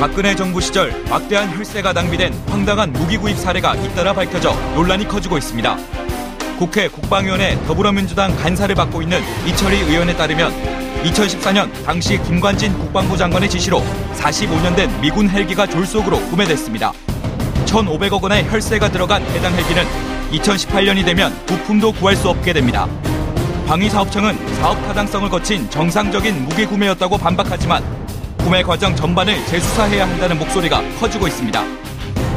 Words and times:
박근혜 0.00 0.34
정부 0.34 0.62
시절 0.62 0.98
막대한 1.10 1.54
혈세가 1.54 1.92
낭비된 1.92 2.32
황당한 2.48 2.90
무기 2.90 3.18
구입 3.18 3.36
사례가 3.36 3.74
잇따라 3.74 4.14
밝혀져 4.14 4.54
논란이 4.74 5.06
커지고 5.06 5.36
있습니다. 5.36 5.76
국회 6.58 6.88
국방위원회 6.88 7.62
더불어민주당 7.66 8.34
간사를 8.34 8.74
맡고 8.74 9.02
있는 9.02 9.20
이철희 9.46 9.76
의원에 9.76 10.16
따르면 10.16 11.02
2014년 11.04 11.70
당시 11.84 12.16
김관진 12.22 12.72
국방부 12.78 13.18
장관의 13.18 13.50
지시로 13.50 13.82
45년 14.14 14.74
된 14.74 15.00
미군 15.02 15.28
헬기가 15.28 15.66
졸속으로 15.66 16.18
구매됐습니다. 16.30 16.92
1,500억 17.66 18.22
원의 18.22 18.48
혈세가 18.48 18.88
들어간 18.90 19.22
해당 19.22 19.52
헬기는 19.52 19.84
2018년이 20.32 21.04
되면 21.04 21.30
부품도 21.44 21.92
구할 21.92 22.16
수 22.16 22.30
없게 22.30 22.54
됩니다. 22.54 22.88
방위사업청은 23.66 24.56
사업 24.56 24.82
타당성을 24.86 25.28
거친 25.28 25.68
정상적인 25.68 26.46
무기 26.46 26.64
구매였다고 26.64 27.18
반박하지만 27.18 27.99
구매 28.42 28.62
과정 28.62 28.94
전반을 28.96 29.44
재수사해야 29.46 30.08
한다는 30.08 30.38
목소리가 30.38 30.82
커지고 30.98 31.28
있습니다. 31.28 31.62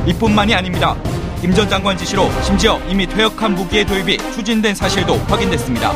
이뿐만이 0.07 0.53
아닙니다. 0.53 0.95
김 1.41 1.53
전 1.53 1.67
장관 1.69 1.97
지시로 1.97 2.29
심지어 2.41 2.79
이미 2.87 3.05
퇴역한 3.05 3.53
무기의 3.55 3.85
도입이 3.85 4.17
추진된 4.33 4.75
사실도 4.75 5.15
확인됐습니다. 5.27 5.91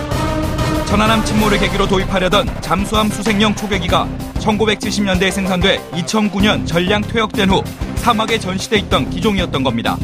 천안함 0.87 1.23
침몰을 1.23 1.57
계기로 1.59 1.87
도입하려던 1.87 2.61
잠수함 2.61 3.09
수색용 3.09 3.55
초계기가 3.55 4.07
1970년대에 4.39 5.31
생산돼 5.31 5.79
2009년 5.91 6.65
전량 6.67 7.01
퇴역된 7.01 7.49
후 7.49 7.63
사막에 7.95 8.39
전시돼 8.39 8.77
있던 8.79 9.09
기종이었던 9.09 9.63
겁니다. 9.63 9.97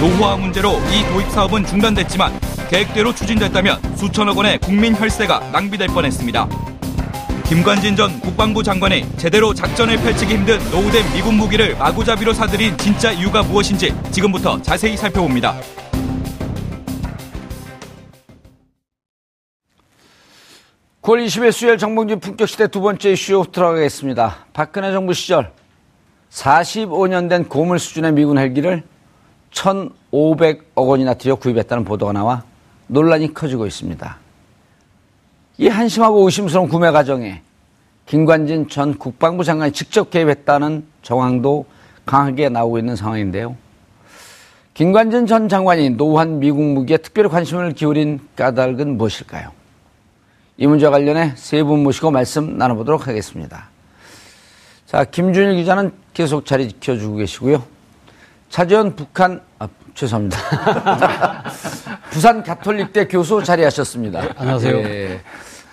노후화 0.00 0.36
문제로 0.36 0.80
이 0.90 1.04
도입 1.12 1.30
사업은 1.30 1.66
중단됐지만 1.66 2.32
계획대로 2.68 3.14
추진됐다면 3.14 3.96
수천억 3.96 4.38
원의 4.38 4.58
국민 4.58 4.94
혈세가 4.96 5.50
낭비될 5.52 5.88
뻔했습니다. 5.88 6.48
김관진 7.50 7.96
전 7.96 8.20
국방부 8.20 8.62
장관이 8.62 9.04
제대로 9.16 9.52
작전을 9.52 9.96
펼치기 9.96 10.34
힘든 10.34 10.56
노후된 10.70 11.02
미군 11.12 11.34
무기를 11.34 11.76
마구잡이로 11.76 12.32
사들인 12.32 12.78
진짜 12.78 13.10
이유가 13.10 13.42
무엇인지 13.42 13.92
지금부터 14.12 14.62
자세히 14.62 14.96
살펴봅니다. 14.96 15.56
(9월 21.02 21.26
20일) 21.26 21.50
수요일 21.50 21.76
정봉진 21.76 22.20
품격시대 22.20 22.68
두 22.68 22.82
번째 22.82 23.10
이슈 23.10 23.44
들어가겠습니다 23.50 24.46
박근혜 24.52 24.92
정부 24.92 25.12
시절 25.12 25.50
45년 26.30 27.28
된 27.28 27.48
고물 27.48 27.80
수준의 27.80 28.12
미군 28.12 28.38
헬기를 28.38 28.84
1,500억 29.50 30.62
원이나 30.76 31.14
들여 31.14 31.34
구입했다는 31.34 31.84
보도가 31.84 32.12
나와 32.12 32.44
논란이 32.86 33.34
커지고 33.34 33.66
있습니다. 33.66 34.29
이 35.60 35.68
한심하고 35.68 36.24
의심스러운 36.24 36.68
구매 36.70 36.90
과정에 36.90 37.42
김관진 38.06 38.70
전 38.70 38.96
국방부 38.96 39.44
장관이 39.44 39.72
직접 39.72 40.08
개입했다는 40.10 40.86
정황도 41.02 41.66
강하게 42.06 42.48
나오고 42.48 42.78
있는 42.78 42.96
상황인데요. 42.96 43.56
김관진 44.72 45.26
전 45.26 45.50
장관이 45.50 45.90
노후한 45.90 46.38
미국 46.38 46.62
무기에 46.62 46.96
특별히 46.96 47.28
관심을 47.28 47.74
기울인 47.74 48.20
까닭은 48.36 48.96
무엇일까요? 48.96 49.50
이 50.56 50.66
문제와 50.66 50.92
관련해 50.92 51.34
세 51.36 51.62
분 51.62 51.82
모시고 51.82 52.10
말씀 52.10 52.56
나눠보도록 52.56 53.06
하겠습니다. 53.06 53.68
자, 54.86 55.04
김준일 55.04 55.56
기자는 55.56 55.92
계속 56.14 56.46
자리 56.46 56.68
지켜주고 56.68 57.16
계시고요. 57.16 57.62
차지현 58.48 58.96
북한, 58.96 59.42
아, 59.58 59.68
죄송합니다. 59.94 60.38
부산 62.10 62.42
가톨릭대 62.42 63.08
교수 63.08 63.42
자리하셨습니다. 63.42 64.22
네, 64.22 64.28
안녕하세요. 64.38 64.76
예. 64.78 65.20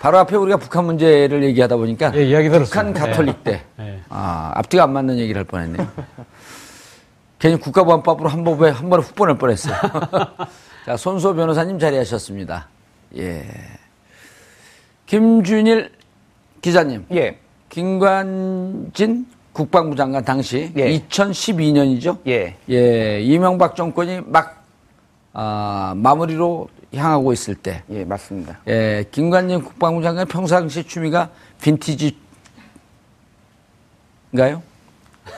바로 0.00 0.18
앞에 0.18 0.36
우리가 0.36 0.58
북한 0.58 0.84
문제를 0.84 1.42
얘기하다 1.44 1.76
보니까 1.76 2.12
예, 2.14 2.24
이야기 2.24 2.48
북한 2.48 2.92
가톨릭 2.92 3.42
때 3.42 3.62
네. 3.76 4.00
아, 4.08 4.52
앞뒤가 4.54 4.84
안 4.84 4.92
맞는 4.92 5.18
얘기를 5.18 5.40
할 5.40 5.44
뻔했네요. 5.44 5.88
괜히 7.38 7.56
국가보안법으로 7.56 8.28
한 8.28 8.44
번에 8.44 8.70
한 8.70 8.90
번에 8.90 9.02
훅 9.02 9.14
보낼 9.14 9.38
뻔했어요. 9.38 9.76
자 10.86 10.96
손소 10.96 11.34
변호사님 11.34 11.78
자리하셨습니다. 11.78 12.68
예. 13.16 13.44
김준일 15.06 15.92
기자님. 16.60 17.06
예. 17.12 17.38
김관진 17.68 19.26
국방부 19.52 19.96
장관 19.96 20.24
당시 20.24 20.72
예. 20.76 20.98
2012년이죠. 20.98 22.18
예. 22.28 22.56
예. 22.70 23.20
이명박 23.20 23.74
정권이 23.74 24.22
막 24.26 24.64
아, 25.32 25.92
마무리로 25.96 26.68
향하고 26.94 27.32
있을 27.32 27.54
때. 27.54 27.82
예, 27.90 28.04
맞습니다. 28.04 28.58
예, 28.66 29.04
김관진 29.10 29.62
국방부 29.62 30.02
장관 30.02 30.26
평상시 30.26 30.84
취미가 30.84 31.30
빈티지인가요? 31.60 32.16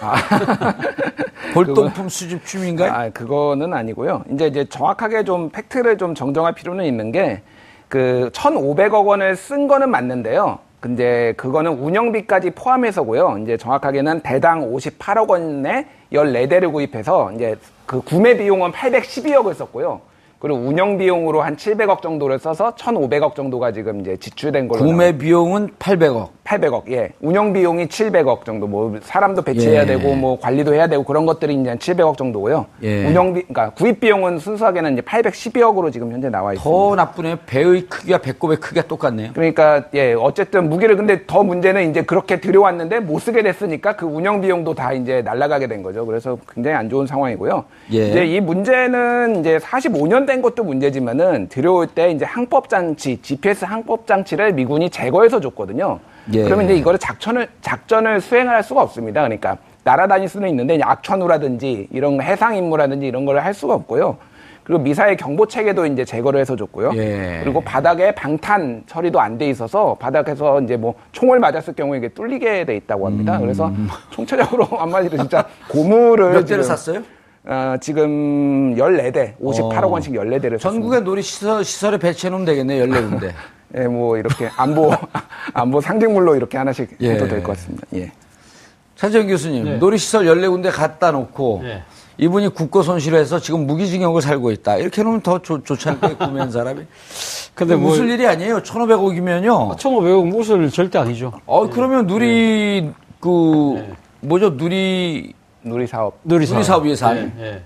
아. 0.01 0.17
골동품 1.55 2.09
수집 2.09 2.47
취미인가요? 2.47 2.93
아, 2.93 3.11
그거는 3.11 3.75
아니고요. 3.75 4.25
이제 4.33 4.47
이제 4.47 4.65
정확하게 4.65 5.25
좀 5.25 5.51
팩트를 5.51 5.99
좀 5.99 6.15
정정할 6.15 6.55
필요는 6.55 6.85
있는 6.85 7.11
게 7.13 7.43
그 7.91 8.31
1,500억 8.33 9.05
원을 9.05 9.35
쓴 9.37 9.67
거는 9.67 9.91
맞는데요. 9.91 10.61
근데 10.79 11.33
그거는 11.33 11.73
운영비까지 11.73 12.53
포함해서고요. 12.53 13.39
이제 13.43 13.57
정확하게는 13.59 14.21
대당 14.21 14.73
58억 14.73 15.29
원에 15.29 15.87
14대를 16.13 16.73
구입해서 16.73 17.33
이제 17.33 17.57
그 17.85 18.01
구매 18.01 18.37
비용은 18.37 18.71
812억을 18.71 19.55
썼고요. 19.55 20.01
그리고 20.41 20.59
운영 20.59 20.97
비용으로 20.97 21.43
한 21.43 21.55
700억 21.55 22.01
정도를 22.01 22.39
써서 22.39 22.75
1,500억 22.75 23.35
정도가 23.35 23.73
지금 23.73 24.01
이제 24.01 24.17
지출된 24.17 24.69
걸로 24.69 24.83
구매. 24.83 25.19
비용은 25.19 25.73
800억. 25.79 26.29
800억. 26.45 26.91
예. 26.91 27.11
운영 27.21 27.53
비용이 27.53 27.87
700억 27.87 28.47
정도. 28.47 28.67
뭐 28.67 28.99
사람도 29.03 29.43
배치해야 29.43 29.83
예. 29.83 29.87
되고 29.87 30.15
뭐 30.15 30.41
관리도 30.41 30.73
해야 30.73 30.87
되고 30.89 31.05
그런 31.05 31.27
것들이 31.27 31.55
이제 31.55 31.69
한 31.69 31.79
700억 31.79 32.17
정도고요. 32.17 32.65
예. 32.83 33.07
운영 33.07 33.35
비 33.35 33.43
그러니까 33.43 33.71
구입 33.75 34.01
비용은 34.01 34.39
순수하게는 34.39 34.95
이제 34.95 35.03
812억으로 35.03 35.93
지금 35.93 36.11
현재 36.11 36.31
나와 36.31 36.55
있습니다. 36.55 36.71
더 36.71 36.95
나쁘네요. 36.97 37.37
배의 37.45 37.83
크기가 37.83 38.19
배꼽의 38.19 38.57
크기가 38.57 38.89
똑같네요. 38.89 39.33
그러니까 39.35 39.85
예, 39.93 40.15
어쨌든 40.15 40.71
무기를 40.71 40.97
근데 40.97 41.27
더 41.27 41.43
문제는 41.43 41.91
이제 41.91 42.01
그렇게 42.03 42.41
들여왔는데 42.41 43.01
못 43.01 43.19
쓰게 43.19 43.43
됐으니까 43.43 43.97
그 43.97 44.07
운영 44.07 44.41
비용도 44.41 44.75
다 44.75 44.95
이제 44.95 45.21
날아가게 45.21 45.67
된 45.67 45.83
거죠. 45.83 46.07
그래서 46.07 46.39
굉장히 46.55 46.79
안 46.79 46.89
좋은 46.89 47.07
상황이고요. 47.07 47.65
예. 47.93 48.07
이제 48.09 48.25
이 48.25 48.41
문제는 48.41 49.41
이제 49.41 49.59
45년 49.59 50.30
된 50.31 50.43
것도 50.43 50.63
문제지만은 50.63 51.49
들여올 51.49 51.89
때 51.89 52.13
이제 52.13 52.25
항법 52.25 52.69
장치, 52.69 53.21
GPS 53.21 53.65
항법 53.65 54.07
장치를 54.07 54.53
미군이 54.53 54.89
제거해서 54.91 55.41
줬거든요. 55.41 55.99
예. 56.35 56.45
그러면 56.45 56.67
이제 56.67 56.75
이거를 56.77 57.01
작전을 57.01 57.49
작전을 57.63 58.21
수행할 58.21 58.63
수가 58.63 58.81
없습니다. 58.83 59.23
그러니까 59.23 59.57
날아다닐 59.83 60.29
수는 60.29 60.49
있는데 60.51 60.79
악천후라든지 60.81 61.89
이런 61.91 62.23
해상 62.23 62.55
임무라든지 62.57 63.07
이런 63.09 63.25
걸 63.25 63.41
할 63.41 63.53
수가 63.55 63.75
없고요. 63.75 64.19
그리고 64.63 64.83
미사일 64.85 65.17
경보 65.17 65.47
체계도 65.47 65.87
이제 65.87 66.05
제거를 66.05 66.39
해서 66.39 66.55
줬고요. 66.55 66.93
예. 66.95 67.41
그리고 67.43 67.61
바닥에 67.61 68.13
방탄 68.15 68.85
처리도 68.87 69.19
안 69.19 69.37
돼 69.37 69.49
있어서 69.49 69.97
바닥에서 69.99 70.61
이제 70.61 70.77
뭐 70.77 70.95
총을 71.11 71.41
맞았을 71.41 71.75
경우에 71.75 71.99
이게 71.99 72.09
뚫리게 72.09 72.67
돼 72.67 72.77
있다고 72.77 73.07
합니다. 73.07 73.37
음. 73.39 73.41
그래서 73.41 73.73
총체적으로 74.11 74.65
한마디로 74.79 75.17
진짜 75.17 75.45
고무를 75.69 76.35
몇 76.35 76.45
대를 76.45 76.63
샀어요? 76.63 77.03
어, 77.47 77.77
지금 77.81 78.75
14대, 78.77 79.37
58억 79.39 79.85
어. 79.85 79.89
원씩 79.89 80.13
14대를 80.13 80.59
전국에 80.59 81.01
놀이 81.01 81.23
시설, 81.23 81.65
시설에 81.65 81.97
배치해 81.99 82.31
놓으면 82.31 82.45
되겠네요, 82.45 82.85
14군데. 82.85 83.33
예, 83.77 83.87
뭐 83.87 84.19
이렇게 84.19 84.49
안보 84.57 84.93
안보 85.55 85.81
상징물로 85.81 86.35
이렇게 86.37 86.59
하나씩 86.59 86.97
예. 87.01 87.13
해도 87.13 87.29
될 87.29 87.43
것 87.43 87.57
같습니다. 87.57 87.87
예. 87.95 88.11
차재현 88.97 89.29
교수님, 89.29 89.65
네. 89.65 89.77
놀이시설 89.79 90.27
14군데 90.27 90.71
갖다 90.73 91.11
놓고 91.13 91.61
네. 91.63 91.83
이분이 92.19 92.49
국고 92.49 92.83
손실해서 92.83 93.39
지금 93.39 93.67
무기징역을 93.67 94.21
살고 94.21 94.51
있다. 94.51 94.77
이렇게 94.77 95.01
해놓으면 95.01 95.23
더 95.23 95.39
좋, 95.41 95.65
좋지 95.65 95.89
않게 95.89 96.17
구매한 96.17 96.51
사람이. 96.51 96.83
근데 97.55 97.77
뭐, 97.77 97.93
웃을 97.93 98.11
일이 98.11 98.27
아니에요. 98.27 98.59
1,500억이면요. 98.61 99.77
1,500억 99.79 100.35
웃을 100.35 100.69
절대 100.71 100.99
아니죠. 100.99 101.33
어, 101.47 101.65
네. 101.65 101.73
그러면 101.73 102.07
누리, 102.07 102.83
네. 102.83 102.93
그, 103.21 103.75
네. 103.77 103.93
뭐죠? 104.21 104.51
누리. 104.57 105.33
누리 105.63 105.87
사업. 105.87 106.19
누리 106.25 106.47
사업. 106.47 106.57
누리 106.57 106.65
사업 106.65 106.89
예산. 106.89 107.15
네. 107.15 107.33
네. 107.37 107.63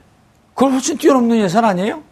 그걸 0.54 0.72
훨씬 0.72 0.96
뛰어넘는 0.96 1.38
예산 1.38 1.64
아니에요? 1.64 2.02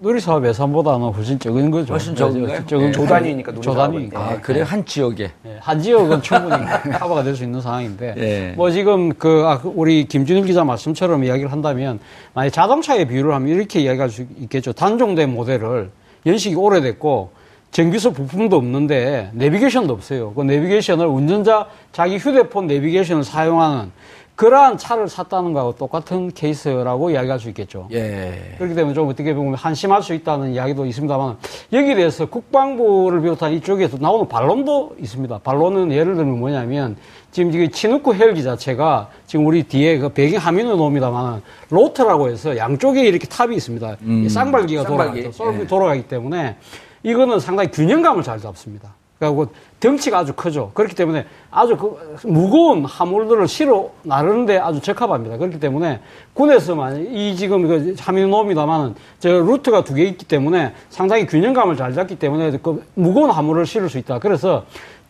놀이사업 0.00 0.44
예산보다는 0.44 1.12
훨씬 1.12 1.38
적은 1.38 1.70
거죠. 1.70 1.92
훨씬 1.92 2.14
적은 2.16 2.66
적은 2.66 2.86
네. 2.86 2.92
조단위니까 2.92 3.52
조단위니까. 3.60 4.20
아, 4.20 4.40
그래 4.40 4.60
한 4.60 4.84
지역에. 4.84 5.30
네. 5.42 5.56
한 5.60 5.80
지역은 5.80 6.20
충분히 6.20 6.62
커버가 6.98 7.22
될 7.22 7.34
수 7.36 7.44
있는 7.44 7.60
상황인데. 7.60 8.14
네. 8.14 8.52
뭐 8.56 8.70
지금 8.70 9.10
그 9.14 9.44
아, 9.46 9.60
우리 9.64 10.04
김준일 10.04 10.44
기자 10.44 10.64
말씀처럼 10.64 11.24
이야기를 11.24 11.50
한다면 11.50 12.00
만약 12.34 12.50
자동차에 12.50 13.06
비유를 13.06 13.32
하면 13.34 13.48
이렇게 13.48 13.80
이야기할 13.80 14.10
수 14.10 14.26
있겠죠. 14.40 14.72
단종된 14.72 15.32
모델을 15.32 15.90
연식이 16.26 16.54
오래됐고 16.56 17.30
정비소 17.70 18.12
부품도 18.12 18.56
없는데 18.56 19.30
내비게이션도 19.32 19.92
없어요. 19.92 20.34
그 20.34 20.42
내비게이션을 20.42 21.06
운전자 21.06 21.66
자기 21.92 22.18
휴대폰 22.18 22.66
내비게이션을 22.66 23.24
사용하는 23.24 23.90
그러한 24.36 24.78
차를 24.78 25.08
샀다는 25.08 25.52
거하고 25.52 25.76
똑같은 25.76 26.32
케이스라고 26.32 27.10
이야기할 27.10 27.38
수 27.38 27.48
있겠죠. 27.50 27.86
예. 27.92 28.54
그렇기 28.58 28.74
때문에 28.74 28.92
좀 28.94 29.08
어떻게 29.08 29.32
보면 29.32 29.54
한심할 29.54 30.02
수 30.02 30.12
있다는 30.12 30.52
이야기도 30.52 30.86
있습니다만 30.86 31.36
여기에 31.72 31.94
대해서 31.94 32.26
국방부를 32.26 33.20
비롯한 33.22 33.52
이쪽에서 33.52 33.98
나오는 34.00 34.26
반론도 34.28 34.96
있습니다. 34.98 35.38
반론은 35.38 35.92
예를 35.92 36.16
들면 36.16 36.38
뭐냐면 36.38 36.96
지금 37.30 37.52
이게 37.52 37.68
치누크 37.70 38.14
헬기 38.14 38.42
자체가 38.42 39.08
지금 39.26 39.46
우리 39.46 39.62
뒤에 39.62 39.98
그 39.98 40.08
배경 40.08 40.40
화면을 40.40 40.76
놓습니다만 40.76 41.42
로터라고 41.70 42.28
해서 42.28 42.56
양쪽에 42.56 43.02
이렇게 43.04 43.28
탑이 43.28 43.54
있습니다. 43.54 43.96
음. 44.02 44.28
쌍발기가 44.28 44.82
쌍발기. 44.82 45.30
돌아가죠. 45.30 45.62
예. 45.62 45.66
돌아가기 45.66 46.08
때문에 46.08 46.56
이거는 47.04 47.38
상당히 47.38 47.70
균형감을 47.70 48.24
잘 48.24 48.40
잡습니다. 48.40 48.94
그리고 49.18 49.46
덩치가 49.80 50.18
아주 50.18 50.32
크죠. 50.32 50.70
그렇기 50.74 50.94
때문에 50.94 51.26
아주 51.50 51.76
그 51.76 52.16
무거운 52.24 52.84
화물들을 52.84 53.46
실어 53.46 53.90
나르는데 54.02 54.58
아주 54.58 54.80
적합합니다. 54.80 55.36
그렇기 55.36 55.60
때문에 55.60 56.00
군에서만 56.32 57.06
이 57.14 57.36
지금 57.36 57.68
그 57.68 57.94
하민 57.98 58.30
놈입니다만은 58.30 58.94
저 59.20 59.30
루트가 59.30 59.84
두 59.84 59.94
개 59.94 60.04
있기 60.04 60.24
때문에 60.26 60.74
상당히 60.88 61.26
균형감을 61.26 61.76
잘 61.76 61.92
잡기 61.94 62.18
때문에 62.18 62.58
그 62.62 62.82
무거운 62.94 63.30
화물을 63.30 63.64
실을 63.66 63.88
수 63.88 63.98
있다. 63.98 64.18
그래서 64.18 64.64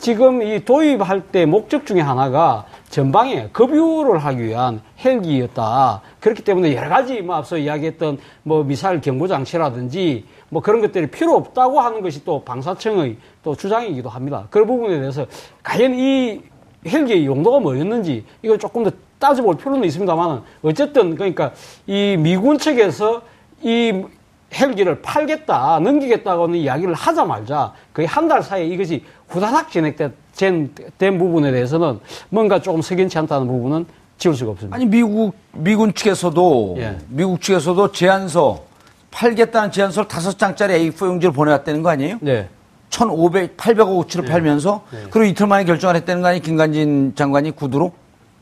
지금 0.05 0.43
이 0.43 0.63
도입할 0.63 1.29
때 1.33 1.47
목적 1.47 1.87
중에 1.87 2.03
하나가 2.03 2.67
전방에 2.91 3.49
급유를 3.55 4.19
하기 4.19 4.45
위한 4.45 4.83
헬기였다. 5.03 6.03
그렇기 6.21 6.45
때문에 6.45 6.77
여러 6.77 6.91
가지 6.91 7.23
뭐 7.23 7.37
앞서 7.37 7.57
이야기했던 7.57 8.19
뭐 8.43 8.65
미사일 8.65 9.01
경보 9.01 9.29
장치라든지 9.29 10.27
뭐 10.51 10.61
그런 10.61 10.83
것들이 10.83 11.07
필요 11.07 11.35
없다고 11.37 11.81
하는 11.81 12.03
것이 12.03 12.23
또 12.23 12.45
방사청의 12.45 13.17
또 13.43 13.57
주장이기도 13.57 14.11
합니다. 14.11 14.47
그 14.51 14.67
부분에 14.67 15.01
대해서 15.01 15.25
과연 15.63 15.95
이 15.95 16.43
헬기의 16.87 17.25
용도가 17.25 17.61
뭐였는지 17.61 18.27
이걸 18.43 18.59
조금 18.59 18.85
더 18.85 18.91
따져볼 19.19 19.57
필요는 19.57 19.85
있습니다만 19.85 20.43
어쨌든 20.63 21.15
그러니까 21.15 21.53
이 21.87 22.19
미군 22.19 22.59
측에서 22.59 23.23
이 23.63 24.05
헬기를 24.55 25.03
팔겠다, 25.03 25.81
넘기겠다고는 25.81 26.59
이야기를 26.59 26.95
하자말자 26.95 27.73
거의 27.93 28.07
한 28.07 28.29
달 28.29 28.43
사이에 28.43 28.67
이것이 28.67 29.05
후다닥 29.29 29.71
진행된 29.71 30.13
된 30.99 31.19
부분에 31.19 31.51
대해서는 31.53 32.01
뭔가 32.31 32.61
조금 32.61 32.81
석연치 32.81 33.19
않다는 33.19 33.47
부분은 33.47 33.87
지울 34.17 34.35
수가 34.35 34.53
없습니다. 34.53 34.77
아니 34.77 34.87
미국 34.87 35.35
미군 35.53 35.93
측에서도 35.93 36.77
예. 36.79 36.97
미국 37.09 37.41
측에서도 37.41 37.93
제안서 37.93 38.63
팔겠다는 39.11 39.71
제안서를 39.73 40.09
다섯 40.09 40.39
장짜리 40.39 40.91
A4 40.91 41.07
용지를 41.07 41.33
보내왔다는 41.33 41.83
거 41.83 41.91
아니에요? 41.91 42.19
네. 42.21 42.49
1,500, 42.91 43.57
800억 43.57 43.99
어치를 44.01 44.25
네. 44.25 44.31
팔면서 44.31 44.83
네. 44.93 44.99
그리고 45.11 45.25
이틀 45.25 45.47
만에 45.49 45.65
결정을 45.65 45.97
했다는 45.97 46.23
거 46.23 46.29
아니에요? 46.29 46.43
김관진 46.43 47.13
장관이 47.17 47.51
구두로? 47.53 47.93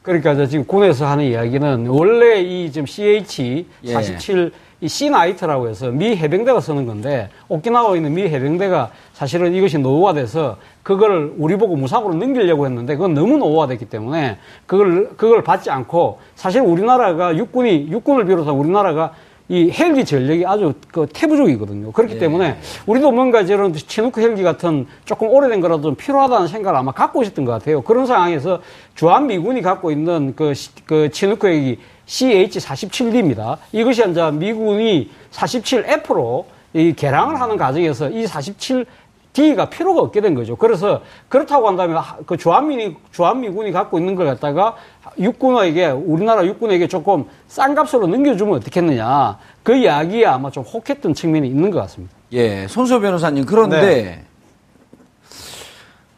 그러니까 0.02 0.34
지금 0.46 0.64
군에서 0.66 1.06
하는 1.06 1.24
이야기는 1.24 1.86
원래 1.86 2.40
이 2.40 2.70
지금 2.70 2.86
CH 2.86 3.66
47 3.86 4.52
예. 4.54 4.58
이 4.82 4.88
C 4.88 5.10
나이트라고 5.10 5.68
해서 5.68 5.92
미 5.92 6.16
해병대가 6.16 6.58
쓰는 6.58 6.86
건데 6.86 7.30
오키나와에 7.48 7.98
있는 7.98 8.14
미 8.14 8.22
해병대가 8.22 8.90
사실은 9.12 9.54
이것이 9.54 9.78
노후화 9.78 10.12
돼서 10.12 10.56
그걸 10.82 11.32
우리 11.38 11.56
보고 11.56 11.76
무사고로 11.76 12.14
넘기려고 12.14 12.66
했는데 12.66 12.96
그건 12.96 13.14
너무 13.14 13.36
노후화됐기 13.36 13.84
때문에 13.84 14.38
그걸 14.66 15.10
그걸 15.16 15.44
받지 15.44 15.70
않고 15.70 16.18
사실 16.34 16.62
우리나라가 16.62 17.36
육군이 17.36 17.92
육군을 17.92 18.26
비롯한 18.26 18.52
우리나라가 18.52 19.12
이 19.52 19.70
헬기 19.70 20.02
전력이 20.06 20.46
아주 20.46 20.72
그 20.90 21.06
태부족이거든요. 21.12 21.92
그렇기 21.92 22.14
예. 22.14 22.18
때문에 22.18 22.56
우리도 22.86 23.12
뭔가 23.12 23.44
저런 23.44 23.74
치누크 23.74 24.18
헬기 24.22 24.42
같은 24.42 24.86
조금 25.04 25.28
오래된 25.28 25.60
거라도 25.60 25.82
좀 25.82 25.94
필요하다는 25.94 26.48
생각을 26.48 26.78
아마 26.78 26.90
갖고 26.90 27.22
있었던 27.22 27.44
것 27.44 27.52
같아요. 27.52 27.82
그런 27.82 28.06
상황에서 28.06 28.62
주한 28.94 29.26
미군이 29.26 29.60
갖고 29.60 29.90
있는 29.90 30.32
그, 30.34 30.54
그 30.86 31.10
치누크 31.10 31.46
헬기 31.46 31.78
CH-47D입니다. 32.06 33.58
이것이 33.72 34.08
이제 34.08 34.30
미군이 34.30 35.10
47F로 35.32 36.46
이 36.72 36.94
개량을 36.94 37.38
하는 37.38 37.58
과정에서 37.58 38.08
이 38.08 38.26
47 38.26 38.86
D가 39.32 39.70
필요가 39.70 40.00
없게 40.02 40.20
된 40.20 40.34
거죠. 40.34 40.56
그래서 40.56 41.00
그렇다고 41.28 41.66
한다면 41.66 42.02
그 42.26 42.36
주한미군이 42.36 42.96
주한미군이 43.12 43.72
갖고 43.72 43.98
있는 43.98 44.14
걸 44.14 44.26
갖다가 44.26 44.76
육군에게 45.18 45.86
우리나라 45.86 46.44
육군에게 46.44 46.86
조금 46.86 47.24
싼 47.48 47.74
값으로 47.74 48.06
넘겨주면 48.06 48.56
어떻겠느냐 48.56 49.38
그 49.62 49.74
이야기에 49.74 50.26
아마 50.26 50.50
좀 50.50 50.64
혹했던 50.64 51.14
측면이 51.14 51.48
있는 51.48 51.70
것 51.70 51.78
같습니다. 51.80 52.14
예, 52.32 52.66
손수 52.68 53.00
변호사님 53.00 53.46
그런데 53.46 53.80
네. 53.80 54.24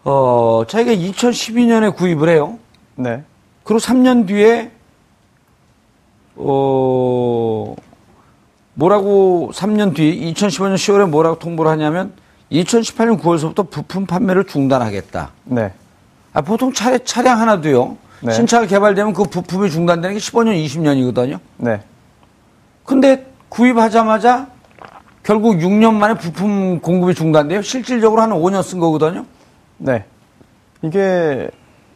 어 0.03 0.65
자기가 0.67 0.93
2012년에 0.93 1.95
구입을 1.95 2.29
해요. 2.29 2.59
네. 2.97 3.23
그리고 3.63 3.79
3년 3.79 4.27
뒤에 4.27 4.73
어 6.37 7.77
뭐라고 8.75 9.51
3년 9.55 9.95
뒤 9.95 10.33
2015년 10.35 10.75
10월에 10.75 11.09
뭐라고 11.09 11.39
통보를 11.39 11.71
하냐면 11.71 12.13
2018년 12.53 13.21
9월서부터 13.21 13.71
부품 13.71 14.07
판매를 14.07 14.45
중단하겠다. 14.45 15.31
네. 15.45 15.73
아, 16.33 16.41
보통 16.41 16.73
차, 16.73 16.97
차량 16.99 17.41
하나도요. 17.41 17.97
네. 18.21 18.33
신차가 18.33 18.67
개발되면 18.67 19.13
그 19.13 19.25
부품이 19.25 19.71
중단되는 19.71 20.15
게 20.17 20.21
15년, 20.21 20.65
20년이거든요. 20.65 21.39
네. 21.59 21.81
근데 22.85 23.27
구입하자마자 23.49 24.49
결국 25.23 25.57
6년 25.57 25.95
만에 25.95 26.15
부품 26.15 26.81
공급이 26.81 27.15
중단돼요. 27.15 27.63
실질적으로 27.63 28.21
한 28.21 28.31
5년 28.31 28.63
쓴 28.63 28.79
거거든요. 28.79 29.25
네. 29.79 30.05
이게 30.83 31.49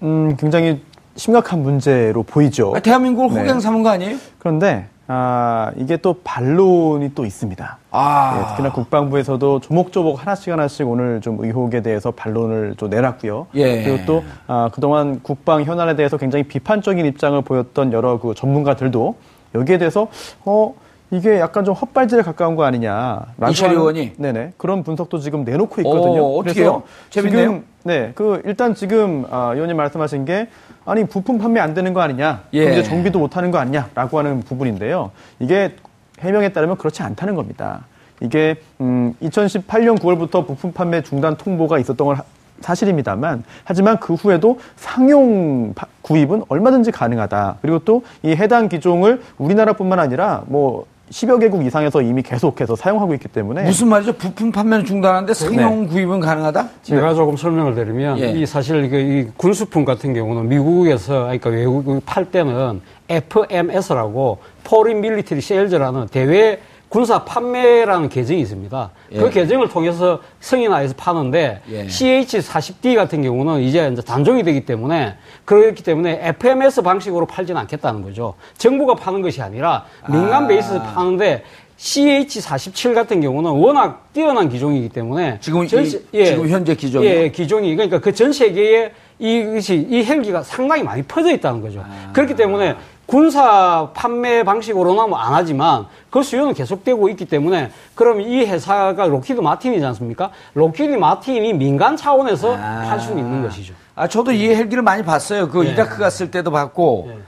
음, 0.03 0.37
굉장히 0.37 0.83
심각한 1.17 1.63
문제로 1.63 2.23
보이죠. 2.23 2.73
아, 2.75 2.81
대한민국을 2.81 3.31
호갱 3.31 3.55
네. 3.55 3.61
삼은 3.61 3.83
거 3.83 3.91
아니에요? 3.91 4.17
그런데 4.39 4.89
아, 5.11 5.73
이게 5.77 5.97
또 5.97 6.17
반론이 6.23 7.15
또 7.15 7.25
있습니다. 7.25 7.79
아. 7.91 8.39
예, 8.39 8.49
특히나 8.51 8.73
국방부에서도 8.73 9.61
조목조목 9.61 10.21
하나씩 10.21 10.53
하나씩 10.53 10.87
오늘 10.87 11.23
좀 11.23 11.39
의혹에 11.43 11.81
대해서 11.81 12.11
반론을 12.11 12.75
좀 12.77 12.91
내놨고요. 12.91 13.47
예. 13.55 13.85
그리고 13.85 14.05
또 14.05 14.25
아, 14.47 14.69
그동안 14.71 15.21
국방 15.23 15.65
현안에 15.65 15.97
대해서 15.97 16.19
굉장히 16.19 16.45
비판적인 16.45 17.07
입장을 17.07 17.41
보였던 17.41 17.95
여러 17.95 18.21
그 18.21 18.35
전문가들도 18.35 19.15
여기에 19.55 19.79
대해서 19.79 20.09
어 20.45 20.75
이게 21.11 21.39
약간 21.41 21.65
좀 21.65 21.75
헛발질에 21.75 22.23
가까운 22.23 22.55
거 22.55 22.65
아니냐. 22.65 23.23
이철 23.51 23.73
의원이 23.73 24.13
네네 24.19 24.53
그런 24.59 24.83
분석도 24.83 25.19
지금 25.21 25.43
내놓고 25.45 25.81
있거든요. 25.81 26.23
오, 26.23 26.41
어떻게요? 26.41 26.83
재밌네요. 27.11 27.41
지금, 27.41 27.65
네, 27.85 28.13
그 28.15 28.43
일단 28.45 28.75
지금 28.75 29.25
아, 29.31 29.53
의원님 29.55 29.77
말씀하신 29.77 30.27
게 30.27 30.49
아니 30.85 31.05
부품 31.07 31.39
판매 31.39 31.61
안 31.61 31.73
되는 31.75 31.95
거 31.95 32.01
아니냐, 32.01 32.43
예. 32.55 32.73
이제 32.73 32.83
정비도 32.83 33.19
못 33.19 33.37
하는 33.37 33.51
거 33.51 33.59
아니냐라고 33.59 34.19
하는 34.19 34.41
부분인데요. 34.41 35.11
이게 35.39 35.75
해명에 36.21 36.51
따르면 36.51 36.77
그렇지 36.77 37.03
않다는 37.03 37.35
겁니다. 37.35 37.87
이게 38.21 38.57
음, 38.81 39.15
2018년 39.23 39.99
9월부터 39.99 40.47
부품 40.47 40.73
판매 40.73 41.03
중단 41.03 41.37
통보가 41.37 41.79
있었던 41.79 42.07
걸 42.07 42.17
사실입니다만 42.61 43.45
하지만 43.65 43.99
그 44.01 44.15
후에도 44.15 44.59
상용 44.77 45.73
구입은 46.03 46.43
얼마든지 46.49 46.91
가능하다. 46.91 47.59
그리고 47.63 47.79
또 47.81 48.03
이 48.23 48.31
해당 48.35 48.69
기종을 48.69 49.23
우리나라뿐만 49.39 49.99
아니라 50.01 50.43
뭐 50.47 50.85
10여 51.11 51.41
개국 51.41 51.65
이상에서 51.65 52.03
이미 52.03 52.23
계속해서 52.23 52.77
사용하고 52.77 53.15
있기 53.15 53.29
때문에 53.29 53.65
무슨 53.65 53.89
말이죠? 53.89 54.13
부품 54.15 54.53
판매는 54.53 54.85
중단하는데 54.85 55.35
상용 55.35 55.83
네. 55.83 55.89
구입은 55.89 56.21
가능하다? 56.21 56.69
제가 56.83 57.09
네. 57.09 57.15
조금 57.15 57.37
설명을 57.37 57.75
드리면 57.75 58.19
예. 58.19 58.31
이 58.33 58.47
사실 58.47 58.93
이 58.93 59.29
군수품 59.37 59.85
같은 59.85 60.15
경우는 60.15 60.49
미국에서 60.49 61.25
그러니까 61.25 61.51
외국 61.51 62.03
팔 62.05 62.27
때는 62.27 62.81
FMS라고 63.09 64.39
Foreign 64.67 65.05
Military 65.05 65.39
Sales라는 65.39 66.09
대외 66.09 66.61
군사 66.89 67.25
판매라는 67.25 68.09
계정이 68.09 68.41
있습니다. 68.41 68.91
그 69.11 69.15
예. 69.15 69.19
그 69.21 69.31
계정을 69.31 69.69
통해서 69.69 70.21
승인하여서 70.41 70.95
파는데 70.97 71.61
예. 71.71 71.87
CH40D 71.87 72.97
같은 72.97 73.23
경우는 73.23 73.61
이제 73.61 73.95
단종이 74.07 74.43
되기 74.43 74.65
때문에 74.65 75.17
그렇기 75.45 75.83
때문에 75.83 76.21
FMS 76.23 76.83
방식으로 76.83 77.27
팔지는 77.27 77.61
않겠다는 77.63 78.03
거죠. 78.03 78.35
정부가 78.57 78.95
파는 78.95 79.21
것이 79.23 79.43
아니라 79.43 79.85
민간 80.09 80.45
아. 80.45 80.47
베이스에서 80.47 80.83
파는데 80.83 81.45
CH47 81.79 82.95
같은 82.95 83.21
경우는 83.21 83.51
워낙 83.53 84.09
뛰어난 84.13 84.49
기종이기 84.49 84.89
때문에 84.89 85.39
지금 85.41 85.67
전, 85.69 85.85
이, 85.85 86.01
예, 86.15 86.25
지금 86.25 86.49
현재 86.49 86.75
기종이 86.75 87.07
예, 87.07 87.29
기종이 87.31 87.75
그러니까 87.77 88.01
그 88.01 88.13
전 88.13 88.33
세계에 88.33 88.93
이것이 89.21 89.87
이 89.89 90.05
헬기가 90.05 90.43
상당히 90.43 90.83
많이 90.83 91.03
퍼져 91.03 91.33
있다는 91.33 91.61
거죠. 91.61 91.85
아. 91.87 92.13
그렇기 92.13 92.35
때문에 92.35 92.75
군사 93.09 93.89
판매 93.95 94.45
방식으로는 94.45 95.09
뭐안 95.09 95.33
하지만 95.33 95.87
그 96.11 96.23
수요는 96.23 96.53
계속되고 96.53 97.09
있기 97.09 97.25
때문에 97.25 97.71
그럼 97.95 98.21
이 98.21 98.45
회사가 98.45 99.07
로키드 99.07 99.41
마틴이지 99.41 99.83
않습니까? 99.87 100.31
로키드 100.53 100.95
마틴이 100.95 101.55
민간 101.55 101.97
차원에서 101.97 102.55
아. 102.55 102.91
할수 102.91 103.13
있는 103.13 103.43
것이죠. 103.43 103.73
아 103.95 104.07
저도 104.07 104.33
이 104.33 104.55
헬기를 104.55 104.83
많이 104.83 105.03
봤어요. 105.03 105.49
그 105.49 105.63
네. 105.63 105.71
이라크 105.71 105.97
갔을 105.97 106.31
때도 106.31 106.51
봤고 106.51 107.07
네. 107.09 107.19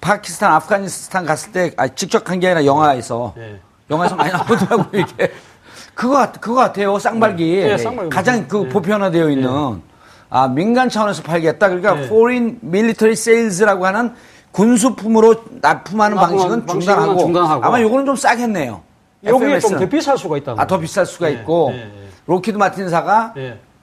파키스탄, 0.00 0.52
아프가니스탄 0.52 1.26
갔을 1.26 1.50
때 1.50 1.72
아, 1.76 1.88
직접 1.88 2.30
한게 2.30 2.46
아니라 2.46 2.64
영화에서 2.64 3.34
네. 3.36 3.58
영화에서 3.90 4.14
많이 4.14 4.30
나오더라고요, 4.30 4.88
이게. 4.92 5.32
그거, 5.94 6.30
그거 6.40 6.54
같아요, 6.54 7.00
쌍발기. 7.00 7.56
네, 7.62 7.78
쌍발기. 7.78 8.10
가장 8.10 8.46
그 8.46 8.58
네. 8.58 8.68
보편화되어 8.68 9.30
있는. 9.30 9.74
네. 9.74 9.82
아, 10.28 10.48
민간 10.48 10.88
차원에서 10.88 11.22
팔겠다. 11.22 11.68
그러니까 11.68 11.94
네. 11.94 12.04
Foreign 12.04 12.58
Military 12.62 13.12
Sales라고 13.12 13.86
하는 13.86 14.14
군수품으로 14.56 15.34
납품하는 15.60 16.16
방식은 16.16 16.66
중단하고, 16.66 17.18
중단하고. 17.18 17.64
아마 17.64 17.80
요거는 17.80 18.06
좀 18.06 18.16
싸겠네요. 18.16 18.80
여기에 19.22 19.60
좀 19.60 19.78
더 19.78 19.86
비쌀 19.88 20.16
수가 20.16 20.38
있다. 20.38 20.54
아, 20.56 20.66
더 20.66 20.78
비쌀 20.78 21.04
수가 21.04 21.26
네, 21.28 21.34
있고. 21.34 21.72
네, 21.74 21.90
로키드 22.26 22.56
마틴사가 22.56 23.34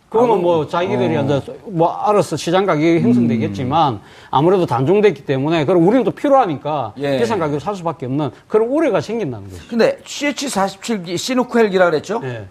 그거는 0.10 0.42
뭐 0.42 0.68
자기들이 0.68 1.16
어. 1.18 1.22
이제 1.24 1.42
뭐 1.66 1.92
알아서 1.92 2.36
시장 2.38 2.66
가격이 2.66 3.02
형성되겠지만 3.02 3.94
음. 3.94 4.00
아무래도 4.32 4.66
단종됐기 4.66 5.26
때문에 5.26 5.66
그럼 5.66 5.88
우리는 5.88 6.04
또 6.04 6.12
필요하니까 6.12 6.94
예. 6.98 7.18
비싼 7.20 7.40
가격으로 7.40 7.60
살 7.60 7.76
수밖에 7.76 8.06
없는 8.06 8.30
그런 8.48 8.68
우려가 8.68 9.02
생긴다는 9.02 9.50
거죠. 9.50 9.64
근데 9.70 9.98
CH47기 10.06 11.18
시노크 11.18 11.58
헬기라 11.58 11.86
그랬죠? 11.86 12.20
예. 12.24 12.46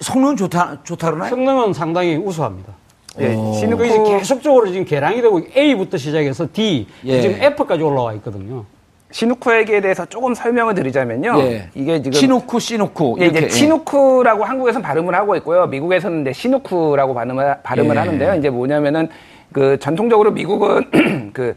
성능은 0.00 0.36
좋다 0.36 0.78
좋다 0.84 1.08
그러나요? 1.10 1.30
성능은 1.30 1.72
상당히 1.72 2.16
우수합니다. 2.16 2.72
예, 3.20 3.52
시누크 3.58 3.86
이제 3.86 4.02
계속적으로 4.04 4.66
지금 4.68 4.84
개량이 4.84 5.20
되고 5.20 5.40
A부터 5.56 5.96
시작해서 5.96 6.46
D 6.52 6.86
예. 7.04 7.20
지금 7.20 7.42
F까지 7.42 7.82
올라와 7.82 8.14
있거든요. 8.14 8.64
시누쿠에게 9.10 9.80
대해서 9.80 10.04
조금 10.04 10.34
설명을 10.34 10.74
드리자면요. 10.74 11.40
예. 11.40 11.70
이게 11.74 12.02
지금 12.02 12.12
시누쿠, 12.12 12.60
시누쿠. 12.60 13.16
예, 13.20 13.26
이제 13.26 13.48
시누쿠라고 13.48 14.44
한국에서는 14.44 14.82
발음을 14.82 15.14
하고 15.14 15.34
있고요. 15.36 15.66
미국에서는 15.66 16.22
이제 16.22 16.32
시누쿠라고 16.32 17.14
발음을, 17.14 17.62
발음을 17.62 17.96
예. 17.96 17.98
하는데요. 18.00 18.34
이제 18.34 18.50
뭐냐면은 18.50 19.08
그 19.52 19.78
전통적으로 19.78 20.30
미국은 20.32 20.90
그, 21.32 21.56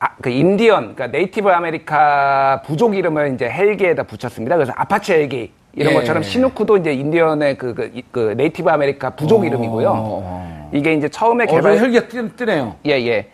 아, 0.00 0.08
그 0.20 0.30
인디언, 0.30 0.96
그러니까 0.96 1.06
Native 1.06 1.48
America 1.48 2.62
부족 2.66 2.96
이름을 2.96 3.34
이제 3.34 3.48
헬기에다 3.48 4.02
붙였습니다. 4.02 4.56
그래서 4.56 4.72
아파치 4.74 5.12
헬기 5.12 5.52
이런 5.74 5.92
예. 5.92 5.98
것처럼 5.98 6.22
시누크도 6.22 6.78
이제 6.78 6.92
인디언의 6.92 7.58
그, 7.58 7.74
그, 7.74 7.92
그 8.10 8.34
Native 8.36 8.68
America 8.68 9.10
부족 9.10 9.40
오. 9.40 9.44
이름이고요. 9.44 10.68
이게 10.72 10.94
이제 10.94 11.08
처음에 11.08 11.46
개발. 11.46 11.72
어, 11.72 11.76
헬기가 11.76 12.08
뜨네요. 12.08 12.74
예, 12.86 12.92
예. 12.92 13.28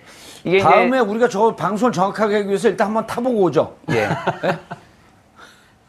이게 0.44 0.58
다음에 0.58 0.98
우리가 0.98 1.28
저 1.28 1.54
방송을 1.56 1.92
정확하게 1.92 2.36
하기 2.36 2.48
위해서 2.48 2.68
일단 2.68 2.88
한번 2.88 3.06
타보고 3.06 3.42
오죠. 3.44 3.74
예. 3.90 4.08
네? 4.42 4.58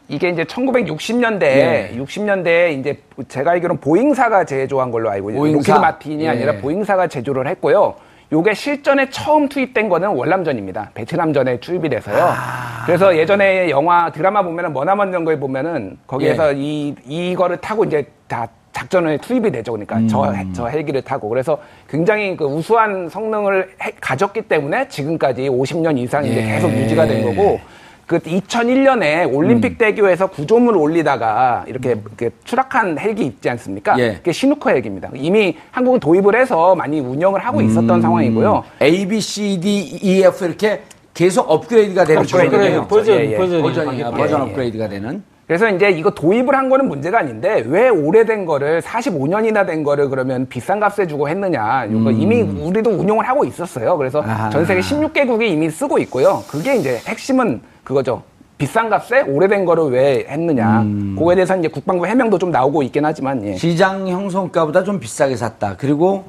이게 0.08 0.28
이제 0.30 0.44
1960년대, 0.44 1.42
예. 1.42 1.92
60년대에 1.96 2.78
이제 2.78 3.02
제가 3.28 3.50
알기로는 3.52 3.80
보잉사가 3.80 4.44
제조한 4.44 4.90
걸로 4.90 5.10
알고 5.10 5.30
있어요. 5.30 5.52
록히드 5.52 5.70
마틴이 5.72 6.24
예. 6.24 6.28
아니라 6.28 6.52
보잉사가 6.58 7.08
제조를 7.08 7.48
했고요. 7.48 7.94
요게 8.32 8.54
실전에 8.54 9.08
처음 9.10 9.48
투입된 9.48 9.88
거는 9.88 10.08
월남전입니다. 10.08 10.90
베트남전에 10.94 11.60
투입이 11.60 11.88
돼서요. 11.88 12.16
아. 12.18 12.82
그래서 12.84 13.16
예전에 13.16 13.70
영화 13.70 14.10
드라마 14.10 14.42
보면은 14.42 14.72
머나먼 14.72 15.12
정글에 15.12 15.38
보면은 15.38 15.98
거기에서 16.06 16.56
예. 16.56 16.60
이 16.60 16.94
이거를 17.06 17.58
타고 17.58 17.84
이제 17.84 18.04
다 18.26 18.48
작전에 18.72 19.16
투입이 19.18 19.50
되죠. 19.52 19.72
그러니까 19.72 19.96
음. 19.96 20.08
저, 20.08 20.32
저 20.52 20.66
헬기를 20.66 21.00
타고. 21.02 21.28
그래서 21.28 21.58
굉장히 21.88 22.36
그 22.36 22.44
우수한 22.44 23.08
성능을 23.08 23.70
해, 23.82 23.92
가졌기 24.00 24.42
때문에 24.42 24.88
지금까지 24.88 25.48
50년 25.48 25.96
이상 25.98 26.24
이제 26.24 26.42
예. 26.42 26.46
계속 26.46 26.70
유지가 26.70 27.06
된 27.06 27.24
거고 27.24 27.60
그 28.06 28.20
2001년에 28.20 29.32
올림픽 29.34 29.72
음. 29.72 29.78
대교에서 29.78 30.28
구조물 30.28 30.76
올리다가 30.76 31.64
이렇게, 31.66 31.94
음. 31.94 32.04
이렇게 32.06 32.30
추락한 32.44 32.98
헬기 32.98 33.26
있지 33.26 33.50
않습니까? 33.50 33.98
예. 33.98 34.14
그게 34.14 34.30
시누크 34.30 34.70
헬기입니다. 34.70 35.10
이미 35.14 35.56
한국은 35.72 35.98
도입을 35.98 36.36
해서 36.36 36.76
많이 36.76 37.00
운영을 37.00 37.40
하고 37.40 37.60
있었던 37.60 37.90
음. 37.90 38.00
상황이고요. 38.00 38.62
A, 38.80 39.08
B, 39.08 39.20
C, 39.20 39.58
D, 39.60 39.98
E, 40.02 40.22
F 40.22 40.44
이렇게 40.44 40.82
계속 41.14 41.50
업그레이드가 41.50 42.04
되는 42.04 42.22
버전, 42.22 42.50
버전, 42.86 43.16
예, 43.16 43.36
버전, 43.36 43.62
버전, 43.62 44.14
버전 44.14 44.40
업그레이드가 44.42 44.88
되는. 44.88 45.22
그래서 45.46 45.68
이제 45.70 45.90
이거 45.90 46.10
도입을 46.10 46.54
한 46.56 46.68
거는 46.68 46.88
문제가 46.88 47.20
아닌데 47.20 47.62
왜 47.66 47.88
오래된 47.88 48.46
거를 48.46 48.82
45년이나 48.82 49.64
된 49.64 49.84
거를 49.84 50.08
그러면 50.08 50.46
비싼 50.48 50.80
값에 50.80 51.06
주고 51.06 51.28
했느냐. 51.28 51.86
이거 51.86 52.10
음. 52.10 52.20
이미 52.20 52.42
우리도 52.42 52.90
운용을 52.90 53.28
하고 53.28 53.44
있었어요. 53.44 53.96
그래서 53.96 54.22
아. 54.26 54.50
전 54.50 54.64
세계 54.64 54.80
16개국이 54.80 55.42
이미 55.42 55.70
쓰고 55.70 55.98
있고요. 56.00 56.42
그게 56.48 56.76
이제 56.76 57.00
핵심은 57.06 57.62
그거죠. 57.86 58.22
비싼 58.58 58.90
값에 58.90 59.22
오래된 59.22 59.64
거를 59.64 59.90
왜 59.90 60.26
했느냐. 60.28 60.82
음. 60.82 61.14
그거에 61.16 61.36
대해서 61.36 61.56
이제 61.56 61.68
국방부 61.68 62.04
해명도 62.04 62.36
좀 62.36 62.50
나오고 62.50 62.82
있긴 62.82 63.04
하지만 63.04 63.46
예. 63.46 63.54
시장 63.54 64.08
형성가보다 64.08 64.82
좀 64.82 64.98
비싸게 64.98 65.36
샀다. 65.36 65.76
그리고 65.76 66.24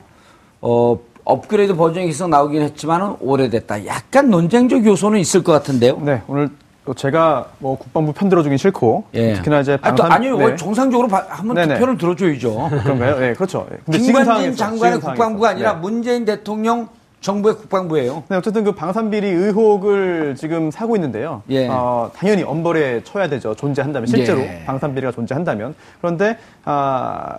어 0.61 0.99
업그레이드 1.23 1.75
버전이 1.75 2.05
계속 2.05 2.29
나오긴 2.29 2.61
했지만은 2.61 3.15
오래됐다. 3.19 3.87
약간 3.87 4.29
논쟁적 4.29 4.85
요소는 4.85 5.19
있을 5.19 5.43
것 5.43 5.51
같은데요. 5.53 5.99
네, 6.01 6.21
오늘 6.27 6.49
또 6.85 6.93
제가 6.93 7.47
뭐 7.57 7.75
국방부 7.75 8.13
편 8.13 8.29
들어주긴 8.29 8.57
싫고 8.57 9.05
예. 9.15 9.33
특히나 9.33 9.61
이제 9.61 9.77
방산... 9.77 10.11
아니, 10.11 10.27
요 10.27 10.37
네. 10.37 10.55
정상적으로 10.55 11.07
한번 11.09 11.67
투표를 11.67 11.97
들어줘야죠. 11.97 12.69
그런가요? 12.83 13.19
네, 13.19 13.33
그렇죠. 13.33 13.65
근데 13.85 13.97
김관진 13.97 14.55
장관의 14.55 14.99
국방부가 14.99 15.49
아니라 15.49 15.73
네. 15.73 15.79
문재인 15.79 16.23
대통령 16.23 16.87
정부의 17.21 17.55
국방부예요. 17.55 18.23
네, 18.29 18.37
어쨌든 18.37 18.63
그 18.63 18.73
방산비리 18.73 19.27
의혹을 19.27 20.35
지금 20.37 20.71
사고 20.71 20.95
있는데요. 20.95 21.41
예. 21.49 21.67
어, 21.67 22.11
당연히 22.15 22.43
엄벌에 22.43 23.03
쳐야 23.03 23.27
되죠. 23.27 23.55
존재한다면 23.55 24.07
실제로 24.07 24.39
예. 24.39 24.63
방산비리가 24.65 25.11
존재한다면 25.11 25.75
그런데 25.99 26.37
아. 26.63 27.37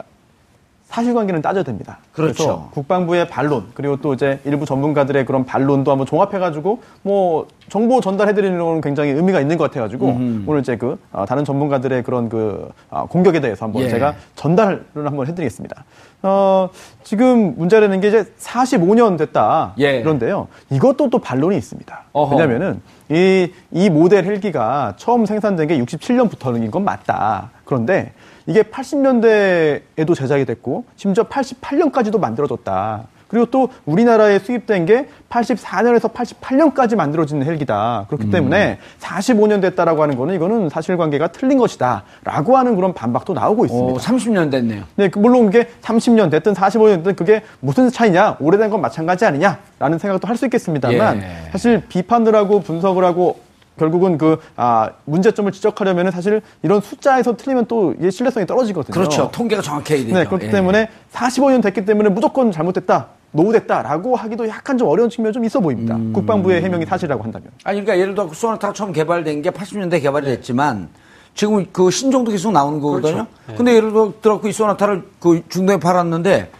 사실관계는 0.89 1.43
따져야 1.43 1.63
됩니다. 1.63 1.99
그렇죠. 2.13 2.35
그래서 2.35 2.69
국방부의 2.73 3.29
반론 3.29 3.67
그리고 3.75 3.97
또 3.97 4.15
이제 4.15 4.41
일부 4.45 4.65
전문가들의 4.65 5.27
그런 5.27 5.45
반론도 5.45 5.91
한번 5.91 6.07
종합해가지고 6.07 6.83
뭐 7.03 7.47
정보 7.69 8.01
전달해드리는 8.01 8.59
건 8.59 8.81
굉장히 8.81 9.11
의미가 9.11 9.41
있는 9.41 9.59
것 9.59 9.65
같아가지고 9.65 10.07
음흠. 10.09 10.51
오늘 10.51 10.61
이제 10.63 10.77
그 10.77 10.99
어, 11.13 11.27
다른 11.27 11.45
전문가들의 11.45 12.03
그런 12.05 12.31
그 12.31 12.71
어, 12.89 13.07
공격에 13.07 13.41
대해서 13.41 13.67
한번 13.67 13.83
예. 13.83 13.89
제가 13.91 14.15
전달을 14.35 14.83
한번 14.95 15.27
해드리겠습니다. 15.27 15.85
어, 16.23 16.71
지금 17.05 17.55
문제되는 17.59 18.01
게 18.01 18.09
이제 18.09 18.25
45년 18.39 19.19
됐다. 19.19 19.75
예. 19.79 20.01
그런데요. 20.01 20.49
이것도 20.71 21.11
또 21.11 21.19
반론이 21.19 21.57
있습니다. 21.57 22.05
어허. 22.13 22.35
왜냐면은 22.35 22.81
이, 23.11 23.53
이 23.71 23.91
모델 23.91 24.25
헬기가 24.25 24.95
처음 24.97 25.27
생산된 25.27 25.69
게 25.69 25.79
67년부터인 25.79 26.71
건 26.71 26.85
맞다. 26.85 27.51
그런데 27.67 28.13
이게 28.49 28.63
80년대에도 28.63 30.15
제작이 30.17 30.45
됐고 30.47 30.85
심지어 30.97 31.25
88년까지도 31.25 32.19
만들어졌다. 32.19 33.05
그리고 33.29 33.45
또 33.51 33.69
우리나라에 33.85 34.39
수입된 34.39 34.87
게 34.87 35.07
84년에서 35.29 36.11
88년까지 36.15 36.97
만들어진 36.97 37.43
헬기다. 37.43 38.07
그렇기 38.09 38.25
음. 38.29 38.31
때문에 38.31 38.79
45년 39.01 39.61
됐다라고 39.61 40.03
하는 40.03 40.17
거는 40.17 40.35
이거는 40.35 40.71
사실관계가 40.71 41.29
틀린 41.29 41.59
것이다 41.59 42.05
라고 42.25 42.57
하는 42.57 42.75
그런 42.75 42.95
반박도 42.95 43.35
나오고 43.35 43.67
있습니다. 43.67 43.93
오, 43.93 43.99
30년 43.99 44.51
됐네요. 44.51 44.85
네, 44.97 45.09
그 45.09 45.19
물론 45.19 45.49
이게 45.49 45.69
30년 45.83 46.31
됐든 46.31 46.55
45년 46.55 46.97
됐든 46.97 47.17
그게 47.17 47.43
무슨 47.61 47.91
차이냐? 47.91 48.39
오래된 48.41 48.71
건 48.71 48.81
마찬가지 48.81 49.27
아니냐 49.27 49.59
라는 49.79 49.99
생각도 49.99 50.27
할 50.27 50.39
수 50.39 50.47
있겠습니다만 50.47 51.19
예. 51.21 51.51
사실 51.53 51.83
비판을 51.87 52.35
하고 52.35 52.61
분석을 52.61 53.05
하고 53.05 53.41
결국은 53.79 54.19
그 54.19 54.39
아, 54.57 54.91
문제점을 55.05 55.51
지적하려면 55.53 56.11
사실 56.11 56.43
이런 56.63 56.81
숫자에서 56.81 57.37
틀리면 57.37 57.67
또 57.67 57.95
이게 57.99 58.11
신뢰성이 58.11 58.47
떨어지거든요. 58.47 58.93
그렇죠. 58.93 59.31
통계가 59.33 59.63
정확해야 59.63 59.99
되죠. 59.99 60.15
네, 60.15 60.25
그렇기 60.25 60.47
예. 60.47 60.51
때문에 60.51 60.89
45년 61.13 61.63
됐기 61.63 61.85
때문에 61.85 62.11
무조건 62.11 62.53
잘못됐다. 62.53 63.07
노후됐다라고 63.31 64.17
하기도 64.17 64.49
약간 64.49 64.79
좀 64.79 64.89
어려운 64.89 65.11
측면이 65.11 65.33
좀 65.33 65.45
있어 65.45 65.61
보입니다. 65.61 65.97
음... 65.97 66.13
국방부의 66.13 66.63
해명이 66.63 66.87
사실이라고 66.87 67.23
한다면. 67.23 67.51
아니, 67.65 67.81
그러니까 67.81 68.01
예를 68.01 68.15
들어 68.15 68.29
소나타가 68.33 68.73
처음 68.73 68.93
개발된 68.93 69.43
게 69.43 69.51
80년대 69.51 70.01
개발이 70.01 70.27
됐지만 70.27 70.89
지금 71.35 71.67
그 71.71 71.91
신종도 71.91 72.31
계속 72.31 72.53
나오는 72.53 72.81
거거든요. 72.81 73.13
그렇죠. 73.13 73.31
네. 73.47 73.55
근데 73.55 73.75
예를 73.75 73.93
들어 74.23 74.41
그이 74.41 74.53
소나타를 74.53 75.05
그 75.21 75.43
중동에 75.49 75.79
팔았는데 75.79 76.51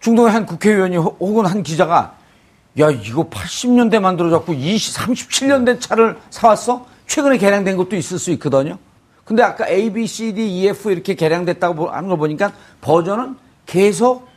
중동의 0.00 0.32
한 0.32 0.46
국회의원이 0.46 0.96
혹은 0.96 1.46
한 1.46 1.62
기자가 1.62 2.14
야, 2.78 2.90
이거 2.90 3.28
80년대 3.28 4.00
만들어졌고 4.00 4.52
20, 4.52 4.96
37년 4.96 5.64
된 5.64 5.80
차를 5.80 6.16
사왔어? 6.30 6.86
최근에 7.06 7.38
개량된 7.38 7.76
것도 7.76 7.96
있을 7.96 8.18
수 8.18 8.30
있거든요. 8.32 8.78
근데 9.24 9.42
아까 9.42 9.68
A, 9.68 9.92
B, 9.92 10.06
C, 10.06 10.34
D, 10.34 10.46
E, 10.46 10.68
F 10.68 10.90
이렇게 10.90 11.14
개량됐다고 11.14 11.88
하는 11.88 12.08
걸 12.08 12.18
보니까 12.18 12.52
버전은 12.80 13.36
계속 13.64 14.28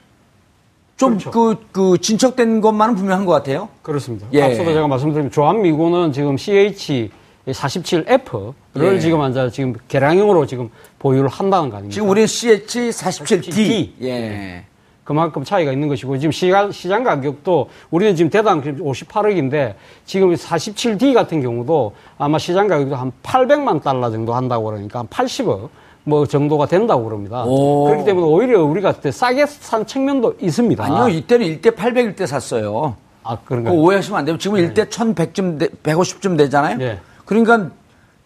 좀 0.98 1.18
그렇죠. 1.18 1.32
그, 1.32 1.56
그 1.72 1.98
진척된 2.00 2.62
것만은 2.62 2.96
분명한 2.96 3.26
것 3.26 3.32
같아요. 3.32 3.70
그렇습니다. 3.82 4.28
예. 4.34 4.42
앞서도 4.42 4.74
제가 4.74 4.88
말씀드린 4.88 5.32
조합미고는 5.32 6.12
지금 6.12 6.38
CH 6.38 7.10
47F를 7.48 8.54
예. 8.96 9.00
지금 9.00 9.22
앉아 9.22 9.50
지금 9.50 9.76
개량형으로 9.88 10.46
지금 10.46 10.70
보유를 10.98 11.30
한다는 11.30 11.70
거 11.70 11.78
아닙니까? 11.78 11.94
지금 11.94 12.10
우리는 12.10 12.28
CH 12.28 12.90
47D. 12.90 13.42
47D. 13.42 13.90
예. 14.04 14.66
그만큼 15.10 15.44
차이가 15.44 15.72
있는 15.72 15.88
것이고 15.88 16.20
지금 16.20 16.32
시장, 16.32 16.72
시장 16.72 17.04
가격도 17.04 17.68
우리는 17.90 18.16
지금 18.16 18.30
대당 18.30 18.62
58억인데 18.62 19.74
지금 20.06 20.32
47D 20.36 21.16
같은 21.16 21.42
경우도 21.42 21.96
아마 22.20 22.38
시장 22.38 22.68
가격도 22.68 22.96
한 22.96 23.12
800만 23.24 23.82
달러 23.82 24.12
정도 24.12 24.36
한다고 24.36 24.66
그러니까 24.66 25.00
한 25.00 25.08
80억 25.08 25.70
뭐 26.04 26.28
정도가 26.28 26.68
된다고 26.68 27.06
그럽니다. 27.06 27.44
오. 27.44 27.86
그렇기 27.86 28.06
때문에 28.06 28.28
오히려 28.28 28.64
우리가 28.64 28.92
그때 28.92 29.10
싸게 29.10 29.48
산 29.48 29.84
측면도 29.88 30.36
있습니다. 30.40 30.84
아니요, 30.84 31.10
이때는 31.10 31.60
1대 31.60 31.76
800일 31.76 32.16
때 32.16 32.28
샀어요. 32.28 32.96
아, 33.24 33.36
그런가요? 33.44 33.74
오해하시면 33.74 34.20
안 34.20 34.26
돼요. 34.26 34.38
지금 34.38 34.58
네. 34.58 34.72
1대 34.72 34.92
1100쯤, 34.92 35.82
150쯤 35.82 36.38
되잖아요? 36.38 36.78
네. 36.78 37.00
그러니까 37.26 37.72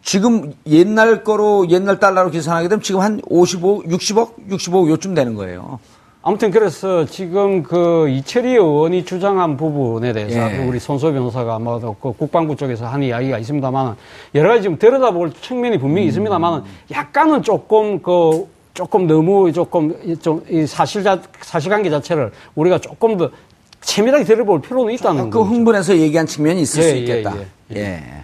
지금 0.01 0.53
옛날 0.67 1.23
거로, 1.23 1.65
옛날 1.69 2.01
달러로 2.01 2.29
계산하게 2.29 2.67
되면 2.67 2.81
지금 2.81 2.99
한 2.99 3.21
55, 3.25 3.83
60억, 3.83 4.49
65억 4.49 4.89
요쯤 4.89 5.13
되는 5.13 5.33
거예요. 5.35 5.79
아무튼 6.25 6.51
그래서 6.51 7.05
지금 7.05 7.63
그 7.63 8.07
이철희 8.07 8.51
의원이 8.51 9.03
주장한 9.03 9.57
부분에 9.57 10.13
대해서 10.13 10.39
예. 10.39 10.65
우리 10.65 10.79
손소 10.79 11.11
변호사가 11.11 11.55
아마도 11.55 11.97
그 12.01 12.13
국방부 12.13 12.55
쪽에서 12.55 12.87
한 12.87 13.03
이야기가 13.03 13.37
있습니다만 13.39 13.97
여러 14.33 14.49
가지 14.49 14.63
좀 14.63 14.79
들여다볼 14.79 15.33
측면이 15.33 15.77
분명히 15.79 16.07
음. 16.07 16.09
있습니다만 16.09 16.63
약간은 16.91 17.43
조금 17.43 18.01
그 18.01 18.47
조금 18.73 19.05
너무 19.05 19.51
조금 19.51 19.93
좀 20.21 20.45
이 20.49 20.65
사실 20.65 21.03
자 21.03 21.21
사실관계 21.41 21.89
자체를 21.89 22.31
우리가 22.55 22.79
조금 22.79 23.17
더 23.17 23.29
세밀하게 23.81 24.23
들어볼 24.23 24.61
필요는 24.61 24.93
있다는 24.93 25.29
거죠. 25.29 25.43
그 25.43 25.49
흥분해서 25.49 25.97
얘기한 25.97 26.25
측면이 26.25 26.61
있을 26.61 26.83
예, 26.83 26.89
수 26.89 26.95
있겠다. 26.95 27.35
예. 27.75 27.77
예. 27.79 28.22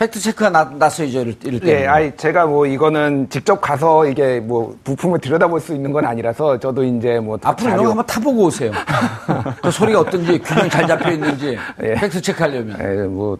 예. 0.00 0.04
팩트 0.04 0.20
체크가 0.20 0.50
나, 0.50 0.64
났어야죠, 0.64 1.20
이럴 1.20 1.60
때. 1.60 1.82
예, 1.82 1.86
아니, 1.86 2.16
제가 2.16 2.46
뭐 2.46 2.66
이거는 2.66 3.28
직접 3.30 3.60
가서 3.60 4.06
이게 4.06 4.38
뭐 4.40 4.76
부품을 4.84 5.18
들여다볼 5.18 5.60
수 5.60 5.74
있는 5.74 5.92
건 5.92 6.04
아니라서 6.04 6.58
저도 6.58 6.84
이제 6.84 7.18
뭐. 7.18 7.38
앞으로 7.42 7.70
이런 7.70 7.82
거 7.84 7.90
한번 7.90 8.06
타보고 8.06 8.44
오세요. 8.44 8.70
그 9.62 9.70
소리가 9.70 10.00
어떤지, 10.00 10.38
균형 10.38 10.68
잘 10.70 10.86
잡혀 10.86 11.10
있는지, 11.10 11.58
예. 11.82 11.94
팩트 11.94 12.20
체크하려면. 12.22 12.78
예, 12.80 13.06
뭐, 13.06 13.38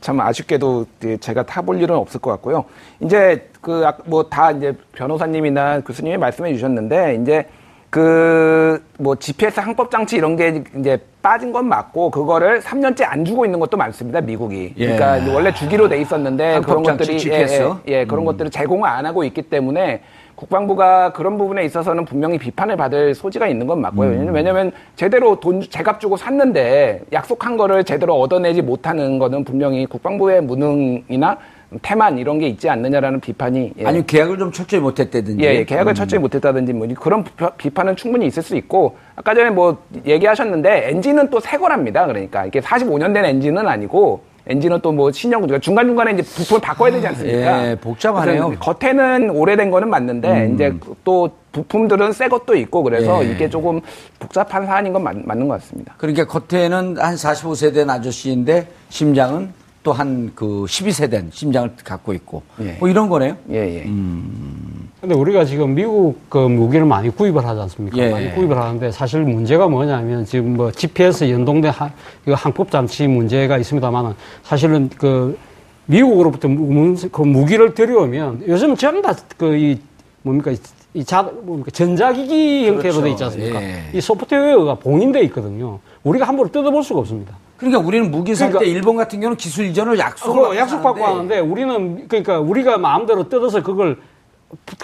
참 0.00 0.20
아쉽게도 0.20 0.86
제가 1.20 1.44
타볼 1.44 1.80
일은 1.80 1.94
없을 1.96 2.20
것 2.20 2.30
같고요. 2.32 2.64
이제 3.00 3.48
그, 3.60 3.84
뭐 4.06 4.28
다 4.28 4.50
이제 4.52 4.76
변호사님이나 4.92 5.80
교수님이 5.80 6.16
말씀해 6.16 6.54
주셨는데, 6.54 7.18
이제 7.22 7.46
그, 7.90 8.82
뭐, 8.98 9.16
GPS 9.16 9.58
항법 9.58 9.90
장치 9.90 10.16
이런 10.16 10.36
게 10.36 10.62
이제 10.78 10.98
빠진 11.20 11.52
건 11.52 11.66
맞고, 11.66 12.10
그거를 12.10 12.60
3년째 12.60 13.04
안 13.04 13.24
주고 13.24 13.44
있는 13.44 13.58
것도 13.58 13.76
많습니다, 13.76 14.20
미국이. 14.20 14.72
예. 14.76 14.96
그러니까 14.96 15.32
원래 15.34 15.52
주기로 15.52 15.88
돼 15.88 16.00
있었는데, 16.00 16.60
그런 16.64 16.84
것들이, 16.84 17.18
GPS? 17.18 17.52
예, 17.88 17.92
예, 17.92 18.00
예, 18.00 18.04
그런 18.04 18.22
음. 18.22 18.26
것들을 18.26 18.50
제공을 18.52 18.88
안 18.88 19.06
하고 19.06 19.24
있기 19.24 19.42
때문에, 19.42 20.02
국방부가 20.36 21.12
그런 21.12 21.36
부분에 21.36 21.64
있어서는 21.64 22.06
분명히 22.06 22.38
비판을 22.38 22.76
받을 22.76 23.14
소지가 23.14 23.48
있는 23.48 23.66
건 23.66 23.80
맞고요. 23.82 24.08
음. 24.08 24.34
왜냐면 24.34 24.72
제대로 24.96 25.38
돈 25.38 25.60
제값 25.60 26.00
주고 26.00 26.16
샀는데 26.16 27.02
약속한 27.12 27.58
거를 27.58 27.84
제대로 27.84 28.18
얻어내지 28.18 28.62
못하는 28.62 29.18
거는 29.18 29.44
분명히 29.44 29.84
국방부의 29.84 30.40
무능이나 30.42 31.36
태만 31.82 32.18
이런 32.18 32.38
게 32.38 32.48
있지 32.48 32.68
않느냐라는 32.68 33.20
비판이 33.20 33.72
예. 33.78 33.86
아니 33.86 34.06
계약을 34.06 34.38
좀 34.38 34.50
철저히 34.50 34.80
못했다든지 34.80 35.44
예, 35.44 35.54
예 35.56 35.64
계약을 35.64 35.92
음. 35.92 35.94
철저히 35.94 36.18
못했다든지 36.20 36.72
뭐 36.72 36.88
그런 36.98 37.24
비판은 37.58 37.96
충분히 37.96 38.26
있을 38.26 38.42
수 38.42 38.56
있고 38.56 38.96
아까 39.14 39.34
전에 39.34 39.50
뭐 39.50 39.78
얘기하셨는데 40.04 40.90
엔진은 40.90 41.30
또 41.30 41.40
새 41.40 41.56
거랍니다 41.56 42.06
그러니까 42.06 42.44
이게 42.44 42.60
45년 42.60 43.14
된 43.14 43.24
엔진은 43.24 43.66
아니고 43.66 44.22
엔진은 44.46 44.80
또 44.80 44.90
뭐 44.90 45.12
신형 45.12 45.42
그러니까 45.42 45.60
중간 45.60 45.86
중간에 45.86 46.12
이제 46.12 46.22
부품을 46.22 46.60
바꿔야 46.60 46.90
되지 46.90 47.06
않습니까? 47.06 47.68
예, 47.70 47.74
복잡하네요. 47.76 48.54
겉에는 48.58 49.30
오래된 49.30 49.70
거는 49.70 49.88
맞는데 49.88 50.46
음. 50.46 50.54
이제 50.54 50.74
또 51.04 51.30
부품들은 51.52 52.12
새 52.12 52.28
것도 52.28 52.56
있고 52.56 52.82
그래서 52.82 53.24
예. 53.24 53.30
이게 53.30 53.48
조금 53.48 53.80
복잡한 54.18 54.66
사안인 54.66 54.92
건 54.92 55.04
맞, 55.04 55.16
맞는 55.16 55.46
것 55.46 55.60
같습니다. 55.60 55.94
그러니까 55.98 56.24
겉에는 56.26 56.98
한 56.98 57.14
45세 57.14 57.72
된 57.72 57.88
아저씨인데 57.90 58.66
심장은 58.88 59.52
또한 59.82 60.30
그 60.34 60.64
12세 60.68 61.10
된 61.10 61.30
심장을 61.32 61.72
갖고 61.82 62.12
있고 62.12 62.42
예. 62.60 62.76
뭐 62.78 62.88
이런 62.88 63.08
거네요. 63.08 63.36
예, 63.50 63.56
예. 63.56 63.82
음. 63.84 64.90
근데 65.00 65.14
우리가 65.14 65.46
지금 65.46 65.74
미국 65.74 66.18
그 66.28 66.36
무기를 66.36 66.84
많이 66.84 67.08
구입을 67.08 67.46
하지 67.46 67.60
않습니까? 67.62 67.96
예. 67.96 68.10
많이 68.10 68.34
구입을 68.34 68.58
하는데 68.58 68.90
사실 68.90 69.22
문제가 69.22 69.68
뭐냐면 69.68 70.26
지금 70.26 70.56
뭐 70.56 70.70
GPS 70.70 71.30
연동된 71.30 71.70
하, 71.70 71.90
그 72.24 72.32
항법 72.32 72.70
장치 72.70 73.06
문제가 73.06 73.56
있습니다만은 73.56 74.12
사실은 74.42 74.90
그 74.98 75.38
미국으로부터 75.86 76.48
무, 76.48 76.94
그 77.10 77.22
무기를 77.22 77.74
들여오면 77.74 78.44
요즘 78.46 78.76
전부 78.76 79.00
다그 79.00 79.56
이 79.56 79.80
뭡니까 80.22 80.52
이 80.92 81.04
자, 81.04 81.22
뭡니까 81.22 81.70
전자기기 81.70 82.66
형태로 82.66 82.80
그렇죠. 82.80 83.02
돼 83.02 83.10
있지 83.10 83.24
않습니까? 83.24 83.62
예. 83.62 83.84
이 83.94 84.00
소프트웨어가 84.00 84.74
봉인돼 84.74 85.22
있거든요. 85.24 85.78
우리가 86.02 86.26
함부로 86.26 86.50
뜯어볼 86.50 86.82
수가 86.82 87.00
없습니다. 87.00 87.36
그러니까 87.60 87.78
우리는 87.78 88.10
무기 88.10 88.34
살때 88.34 88.54
그러니까, 88.54 88.76
일본 88.76 88.96
같은 88.96 89.20
경우는 89.20 89.36
기술 89.36 89.66
이전을 89.66 89.98
약속을 89.98 90.56
약속받고 90.56 91.04
하는데 91.04 91.38
우리는 91.38 92.08
그러니까 92.08 92.40
우리가 92.40 92.78
마음대로 92.78 93.28
뜯어서 93.28 93.62
그걸 93.62 93.98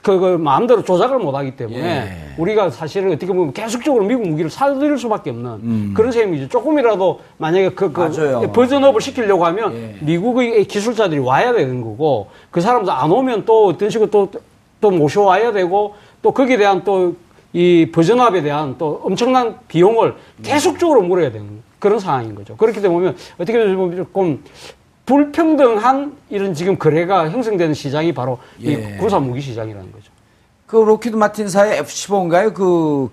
그걸 0.05 0.39
마음대로 0.39 0.85
조작을 0.85 1.19
못하기 1.19 1.57
때문에 1.57 1.81
예. 1.81 2.35
우리가 2.39 2.71
사실은 2.71 3.09
어떻게 3.11 3.27
보면 3.27 3.53
계속적으로 3.53 4.05
미국 4.05 4.29
무기를 4.29 4.49
사들일 4.49 4.97
수밖에 4.97 5.31
없는 5.31 5.51
음. 5.51 5.93
그런 5.97 6.13
셈이죠. 6.13 6.49
조금이라도 6.49 7.21
만약에 7.39 7.71
그, 7.71 7.91
그 7.91 8.53
버전업을 8.53 9.01
시키려고 9.01 9.45
하면 9.47 9.75
예. 9.75 9.97
미국의 10.05 10.67
기술자들이 10.67 11.19
와야 11.19 11.53
되는 11.53 11.81
거고 11.81 12.29
그 12.53 12.61
사람들 12.61 12.93
안 12.93 13.11
오면 13.11 13.45
또 13.45 13.67
어떤 13.67 13.91
식으로 13.91 14.09
또, 14.11 14.31
또 14.81 14.91
모셔와야 14.93 15.51
되고 15.51 15.95
또 16.23 16.31
거기에 16.31 16.59
대한 16.59 16.85
또 16.85 17.15
이 17.57 17.91
버전업에 17.91 18.43
대한 18.43 18.75
또 18.77 19.01
엄청난 19.03 19.59
비용을 19.67 20.15
계속적으로 20.43 21.01
물어야 21.01 21.33
되는 21.33 21.47
거예요. 21.47 21.63
그런 21.79 21.99
상황인 21.99 22.35
거죠. 22.35 22.57
그렇기 22.57 22.81
때문에 22.81 22.99
보면 22.99 23.17
어떻게 23.39 23.75
보면 23.75 23.97
조금 23.97 24.43
불평등한 25.05 26.17
이런 26.31 26.55
지금 26.55 26.77
거래가 26.77 27.31
형성되는 27.31 27.75
시장이 27.75 28.13
바로 28.13 28.39
예. 28.65 28.73
이 28.73 28.99
군사 28.99 29.19
무기 29.21 29.41
시장이라는 29.41 29.93
거죠. 29.93 30.11
그 30.67 30.77
록히드 30.77 31.15
마틴사의 31.15 31.79
F-15인가요? 31.79 32.53
그 32.53 33.09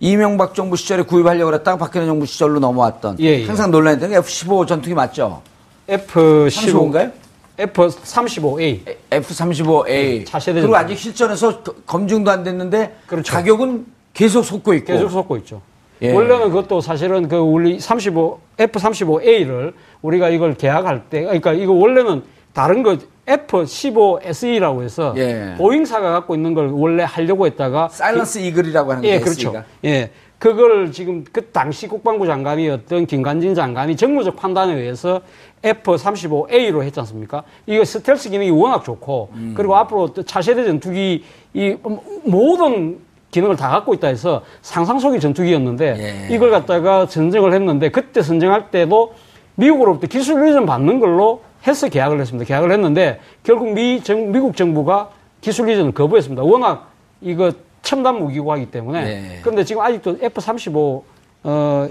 이명박 0.00 0.54
정부 0.54 0.76
시절에 0.76 1.02
구입하려고 1.02 1.50
그랬다가 1.50 1.78
박근혜 1.78 2.04
정부 2.04 2.26
시절로 2.26 2.58
넘어왔던 2.58 3.18
예, 3.20 3.40
예. 3.40 3.46
항상 3.46 3.70
논란이 3.70 4.00
되는 4.00 4.16
F-15 4.18 4.66
전투기 4.66 4.94
맞죠? 4.94 5.40
F-15인가요? 5.88 7.12
F-35A. 7.56 8.96
F-35A. 9.12 10.26
차세대 10.26 10.60
그리고 10.60 10.76
아직 10.76 10.98
실전에서 10.98 11.62
검증도 11.86 12.30
안 12.30 12.42
됐는데 12.42 12.96
그렇죠. 13.06 13.32
가격은 13.32 13.86
계속 14.12 14.42
솟고 14.42 14.74
있고. 14.74 14.92
계속 14.92 15.10
솟고 15.10 15.36
있죠. 15.38 15.62
예. 16.02 16.12
원래는 16.12 16.48
그것도 16.48 16.80
사실은 16.80 17.28
그 17.28 17.36
우리 17.36 17.78
35 17.78 18.40
F35A를 18.58 19.72
우리가 20.02 20.28
이걸 20.28 20.54
계약할 20.54 21.04
때 21.08 21.22
그러니까 21.22 21.52
이거 21.52 21.72
원래는 21.72 22.22
다른 22.52 22.82
거 22.82 22.96
F15SE라고 23.26 24.82
해서 24.82 25.14
예. 25.16 25.54
보잉사가 25.56 26.12
갖고 26.12 26.34
있는 26.34 26.54
걸 26.54 26.68
원래 26.68 27.02
하려고 27.04 27.46
했다가 27.46 27.88
사일런스 27.88 28.38
이글이라고 28.38 28.92
하는 28.92 29.04
예, 29.04 29.18
그렇죠. 29.18 29.64
예. 29.84 30.10
그걸 30.38 30.92
지금 30.92 31.24
그 31.32 31.46
당시 31.46 31.88
국방부 31.88 32.26
장관이었던 32.26 33.06
김관진 33.06 33.54
장관이 33.54 33.96
정무적 33.96 34.36
판단에 34.36 34.74
의해서 34.74 35.22
F-35A로 35.62 36.82
했지 36.82 37.00
않습니까? 37.00 37.44
이거 37.64 37.82
스텔스 37.82 38.28
기능이 38.28 38.50
워낙 38.50 38.84
좋고, 38.84 39.30
음. 39.32 39.54
그리고 39.56 39.74
앞으로 39.74 40.12
차세대 40.12 40.64
전투기, 40.64 41.24
이 41.54 41.76
모든 42.24 42.98
기능을 43.34 43.56
다 43.56 43.68
갖고 43.68 43.94
있다 43.94 44.06
해서 44.06 44.42
상상 44.62 45.00
속의 45.00 45.18
전투기였는데 45.18 46.28
예. 46.30 46.34
이걸 46.34 46.52
갖다가 46.52 47.06
선정을 47.06 47.52
했는데 47.52 47.90
그때 47.90 48.22
선정할 48.22 48.70
때도 48.70 49.14
미국으로부터 49.56 50.06
기술 50.06 50.48
이전 50.48 50.66
받는 50.66 51.00
걸로 51.00 51.42
해서 51.66 51.88
계약을 51.88 52.20
했습니다. 52.20 52.46
계약을 52.46 52.70
했는데 52.70 53.18
결국 53.42 53.72
미 53.72 54.00
정, 54.04 54.30
미국 54.30 54.56
정부가 54.56 55.10
기술 55.40 55.68
이전을 55.68 55.92
거부했습니다. 55.92 56.44
워낙 56.44 56.90
이거 57.20 57.50
첨단 57.82 58.20
무기고 58.20 58.52
하기 58.52 58.70
때문에 58.70 59.06
예. 59.06 59.40
그런데 59.42 59.64
지금 59.64 59.82
아직도 59.82 60.18
F-35 60.20 61.02
어, 61.42 61.88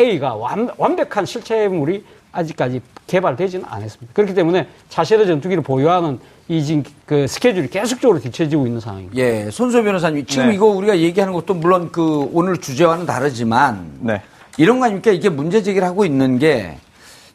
A가 0.00 0.36
완, 0.36 0.70
완벽한 0.78 1.26
실체물이 1.26 2.02
아직까지 2.32 2.80
개발되지는 3.06 3.64
않았습니다. 3.66 4.12
그렇기 4.14 4.34
때문에 4.34 4.68
차세대 4.88 5.26
전투기를 5.26 5.62
보유하는 5.62 6.18
이 6.48 6.64
지금 6.64 6.82
그 7.06 7.26
스케줄이 7.26 7.68
계속적으로 7.68 8.20
뒤쳐지고 8.20 8.66
있는 8.66 8.80
상황입니다. 8.80 9.16
예, 9.18 9.50
손소 9.50 9.82
변호사님 9.82 10.26
지금 10.26 10.48
네. 10.48 10.54
이거 10.54 10.66
우리가 10.66 10.98
얘기하는 10.98 11.32
것도 11.32 11.54
물론 11.54 11.90
그 11.92 12.28
오늘 12.32 12.58
주제와는 12.58 13.06
다르지만 13.06 13.92
네. 14.00 14.22
이런 14.58 14.80
거 14.80 14.86
아닙니까? 14.86 15.12
이게 15.12 15.28
문제 15.28 15.62
제기를 15.62 15.86
하고 15.86 16.04
있는 16.04 16.38
게, 16.38 16.78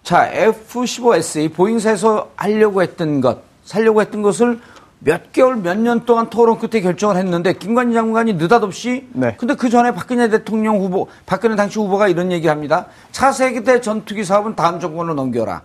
자, 0.04 0.30
F-15SE 0.34 1.54
보잉사에서 1.54 2.32
하려고 2.36 2.82
했던 2.82 3.22
것, 3.22 3.40
살려고 3.64 4.02
했던 4.02 4.22
것을 4.22 4.60
몇 5.04 5.34
개월, 5.34 5.58
몇 5.58 5.78
년 5.78 6.06
동안 6.06 6.30
토론 6.30 6.60
끝에 6.60 6.82
결정을 6.82 7.18
했는데, 7.18 7.54
김관희 7.54 7.94
장관이 7.94 8.34
느닷없이, 8.34 9.08
네. 9.12 9.36
근데 9.38 9.56
그 9.56 9.70
전에 9.70 9.94
박근혜 9.94 10.30
대통령 10.30 10.80
후보, 10.80 11.08
박근혜 11.26 11.56
당시 11.56 11.80
후보가 11.80 12.08
이런 12.08 12.32
얘기를 12.32 12.52
합니다. 12.52 12.86
차세대 13.12 13.82
전투기 13.82 14.24
사업은 14.24 14.56
다음 14.56 14.80
정권으로 14.80 15.14
넘겨라. 15.14 15.62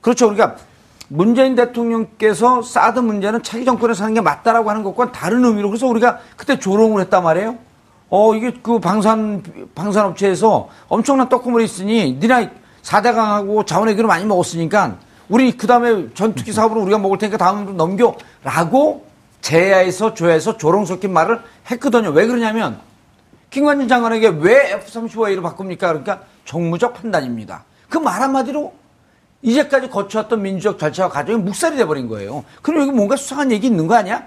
그렇죠. 0.00 0.28
그러니까 0.32 0.56
문재인 1.08 1.56
대통령께서 1.56 2.62
사드 2.62 3.00
문제는 3.00 3.42
차기 3.42 3.64
정권에서 3.64 4.04
하는 4.04 4.14
게 4.14 4.20
맞다라고 4.20 4.70
하는 4.70 4.84
것과 4.84 5.10
다른 5.10 5.44
의미로 5.44 5.68
그래서 5.68 5.88
우리가 5.88 6.20
그때 6.36 6.58
조롱을 6.58 7.02
했단 7.02 7.24
말이에요. 7.24 7.56
어, 8.10 8.34
이게 8.34 8.52
그 8.62 8.78
방산, 8.78 9.42
방산업체에서 9.74 10.68
엄청난 10.88 11.28
떡고물이 11.28 11.64
있으니 11.64 12.16
니네 12.20 12.50
4대 12.82 13.12
강하고 13.14 13.64
자원외교를 13.64 14.06
많이 14.06 14.24
먹었으니까 14.24 14.96
우리 15.30 15.56
그 15.56 15.66
다음에 15.66 16.08
전투기 16.12 16.52
사업으로 16.52 16.82
우리가 16.82 16.98
먹을 16.98 17.16
테니까 17.16 17.38
다음으로 17.38 17.72
넘겨 17.72 18.14
라고 18.42 19.06
제야에서 19.40 20.12
조야에서 20.12 20.56
조롱 20.58 20.84
섞인 20.84 21.12
말을 21.12 21.40
했거든요. 21.70 22.10
왜 22.10 22.26
그러냐면 22.26 22.78
김관진 23.50 23.88
장관에게 23.88 24.28
왜 24.40 24.72
F-35A를 24.74 25.42
바꿉니까? 25.42 25.86
그러니까 25.88 26.20
정무적 26.44 26.94
판단입니다. 26.94 27.64
그 27.88 27.98
말 27.98 28.20
한마디로 28.20 28.72
이제까지 29.42 29.88
거쳐왔던 29.88 30.42
민주적 30.42 30.78
절차와 30.78 31.08
과정이 31.08 31.38
묵살이 31.42 31.76
돼버린 31.76 32.08
거예요. 32.08 32.44
그럼 32.60 32.82
여기 32.82 32.90
뭔가 32.92 33.16
수상한 33.16 33.50
얘기 33.52 33.66
있는 33.68 33.86
거 33.86 33.94
아니야? 33.94 34.24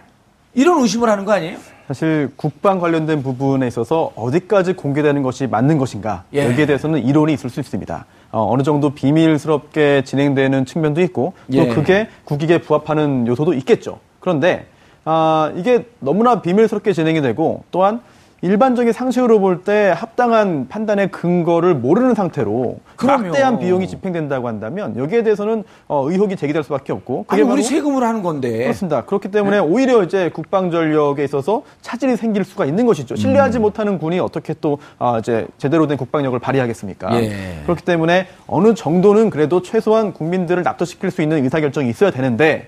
이런 0.55 0.81
의심을 0.81 1.07
하는 1.09 1.25
거 1.25 1.33
아니에요? 1.33 1.57
사실 1.87 2.31
국방 2.35 2.79
관련된 2.79 3.21
부분에 3.23 3.67
있어서 3.67 4.11
어디까지 4.15 4.73
공개되는 4.73 5.21
것이 5.21 5.47
맞는 5.47 5.77
것인가 5.77 6.23
예. 6.33 6.45
여기에 6.49 6.65
대해서는 6.65 7.03
이론이 7.03 7.33
있을 7.33 7.49
수 7.49 7.59
있습니다. 7.59 8.05
어, 8.33 8.57
느 8.57 8.63
정도 8.63 8.89
비밀스럽게 8.89 10.03
진행되는 10.03 10.65
측면도 10.65 11.01
있고 11.03 11.33
또 11.51 11.57
예. 11.59 11.67
그게 11.67 12.07
국익에 12.25 12.57
부합하는 12.57 13.27
요소도 13.27 13.53
있겠죠. 13.53 13.99
그런데 14.19 14.65
아, 15.05 15.53
이게 15.55 15.85
너무나 15.99 16.41
비밀스럽게 16.41 16.93
진행이 16.93 17.21
되고 17.21 17.63
또한 17.69 18.01
일반적인 18.47 18.91
상식으로 18.91 19.39
볼 19.39 19.63
때 19.63 19.93
합당한 19.95 20.67
판단의 20.67 21.09
근거를 21.11 21.75
모르는 21.75 22.13
상태로 22.15 22.79
그럼요. 22.97 23.27
막대한 23.27 23.57
비용이 23.59 23.87
집행된다고 23.87 24.49
한다면 24.49 24.97
여기에 24.97 25.23
대해서는 25.23 25.63
어, 25.87 26.09
의혹이 26.09 26.35
제기될 26.35 26.63
수밖에 26.63 26.91
없고 26.91 27.23
그게 27.25 27.41
아니, 27.41 27.49
우리 27.49 27.63
세금으로 27.63 28.05
하는 28.05 28.21
건데 28.21 28.63
그렇습니다. 28.63 29.05
그렇기 29.05 29.31
때문에 29.31 29.57
네. 29.57 29.59
오히려 29.61 30.03
이제 30.03 30.29
국방 30.33 30.71
전력에 30.71 31.23
있어서 31.23 31.63
차질이 31.81 32.17
생길 32.17 32.43
수가 32.43 32.65
있는 32.65 32.85
것이죠. 32.85 33.15
신뢰하지 33.15 33.59
음. 33.59 33.61
못하는 33.61 33.97
군이 33.97 34.19
어떻게 34.19 34.53
또 34.59 34.79
어, 34.99 35.17
이제 35.19 35.47
제대로 35.57 35.87
된 35.87 35.95
국방력을 35.95 36.37
발휘하겠습니까? 36.37 37.15
예. 37.23 37.61
그렇기 37.63 37.85
때문에 37.85 38.27
어느 38.47 38.73
정도는 38.73 39.29
그래도 39.29 39.61
최소한 39.61 40.11
국민들을 40.11 40.63
납득시킬 40.63 41.11
수 41.11 41.21
있는 41.21 41.41
의사결정이 41.45 41.89
있어야 41.89 42.11
되는데 42.11 42.67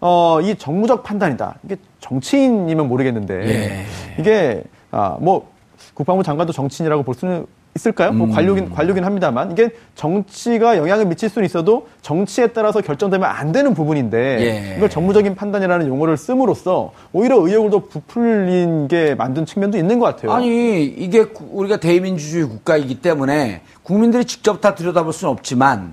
어, 0.00 0.38
이 0.42 0.54
정무적 0.54 1.02
판단이다. 1.02 1.56
이게 1.64 1.76
정치인이면 1.98 2.86
모르겠는데 2.86 3.34
예. 3.48 3.86
이게 4.20 4.62
아, 4.96 5.18
뭐 5.20 5.50
국방부 5.92 6.22
장관도 6.22 6.54
정치인이라고 6.54 7.02
볼 7.02 7.14
수는 7.14 7.44
있을까요? 7.74 8.12
뭐 8.12 8.24
음. 8.24 8.28
뭐 8.28 8.34
관료긴 8.34 8.70
관료긴 8.70 9.04
합니다만 9.04 9.52
이게 9.52 9.68
정치가 9.94 10.78
영향을 10.78 11.04
미칠 11.04 11.28
수는 11.28 11.44
있어도 11.44 11.86
정치에 12.00 12.46
따라서 12.46 12.80
결정되면 12.80 13.28
안 13.28 13.52
되는 13.52 13.74
부분인데 13.74 14.18
예. 14.40 14.76
이걸 14.78 14.88
정무적인 14.88 15.34
판단이라는 15.34 15.86
용어를 15.86 16.16
씀으로써 16.16 16.92
오히려 17.12 17.36
의혹을 17.36 17.70
더 17.70 17.80
부풀린 17.80 18.88
게 18.88 19.14
만든 19.14 19.44
측면도 19.44 19.76
있는 19.76 19.98
것 19.98 20.06
같아요. 20.06 20.32
아니 20.32 20.84
이게 20.84 21.26
우리가 21.50 21.76
대민주주의 21.76 22.44
국가이기 22.44 23.02
때문에 23.02 23.60
국민들이 23.82 24.24
직접 24.24 24.62
다 24.62 24.74
들여다볼 24.74 25.12
수는 25.12 25.30
없지만 25.30 25.92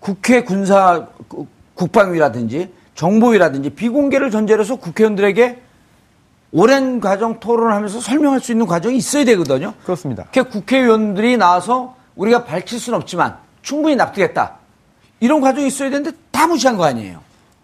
국회 0.00 0.42
군사 0.42 1.06
국방위라든지 1.74 2.72
정보위라든지 2.96 3.70
비공개를 3.70 4.32
전제로 4.32 4.62
해서 4.62 4.74
국회의원들에게 4.74 5.69
오랜 6.52 7.00
과정 7.00 7.38
토론을 7.38 7.72
하면서 7.74 8.00
설명할 8.00 8.40
수 8.40 8.52
있는 8.52 8.66
과정이 8.66 8.96
있어야 8.96 9.24
되거든요. 9.24 9.74
그렇습니다. 9.84 10.26
그 10.32 10.44
국회의원들이 10.44 11.36
나와서 11.36 11.94
우리가 12.16 12.44
밝힐 12.44 12.78
수는 12.78 12.98
없지만 12.98 13.36
충분히 13.62 13.96
납득했다. 13.96 14.56
이런 15.20 15.40
과정이 15.40 15.66
있어야 15.66 15.90
되는데 15.90 16.16
다 16.30 16.46
무시한 16.46 16.76
거 16.76 16.84
아니에요. 16.84 17.20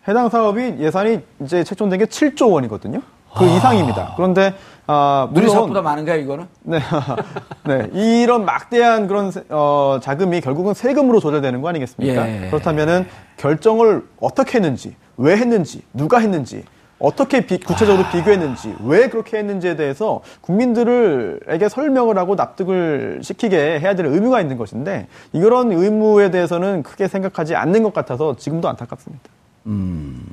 해당 0.06 0.28
사업이 0.28 0.76
예산이 0.78 1.20
이제 1.42 1.64
책정된 1.64 1.98
게 1.98 2.04
7조 2.04 2.52
원이거든요. 2.52 3.02
그 3.36 3.44
아... 3.44 3.48
이상입니다. 3.48 4.12
그런데 4.16 4.54
아, 4.86 5.28
물론 5.32 5.50
사업보다 5.50 5.82
많은가요, 5.82 6.20
이거는? 6.20 6.46
네. 6.62 6.78
네. 7.66 7.90
이런 7.92 8.44
막대한 8.44 9.08
그런 9.08 9.32
어, 9.48 9.98
자금이 10.00 10.40
결국은 10.40 10.74
세금으로 10.74 11.18
조절되는 11.18 11.60
거 11.60 11.68
아니겠습니까? 11.68 12.28
예. 12.28 12.50
그렇다면은 12.50 13.06
결정을 13.36 14.06
어떻게 14.20 14.58
했는지, 14.58 14.94
왜 15.16 15.36
했는지, 15.36 15.82
누가 15.92 16.18
했는지 16.18 16.62
어떻게 16.98 17.44
비, 17.44 17.58
구체적으로 17.58 18.06
아... 18.06 18.10
비교했는지 18.10 18.74
왜 18.84 19.08
그렇게 19.08 19.38
했는지에 19.38 19.76
대해서 19.76 20.22
국민들에게 20.40 21.68
설명을 21.68 22.16
하고 22.18 22.34
납득을 22.34 23.20
시키게 23.22 23.80
해야 23.80 23.94
될 23.94 24.06
의무가 24.06 24.40
있는 24.40 24.56
것인데 24.56 25.08
이런 25.32 25.72
의무에 25.72 26.30
대해서는 26.30 26.82
크게 26.82 27.08
생각하지 27.08 27.54
않는 27.54 27.82
것 27.82 27.92
같아서 27.92 28.36
지금도 28.36 28.68
안타깝습니다. 28.68 29.24
음. 29.66 30.24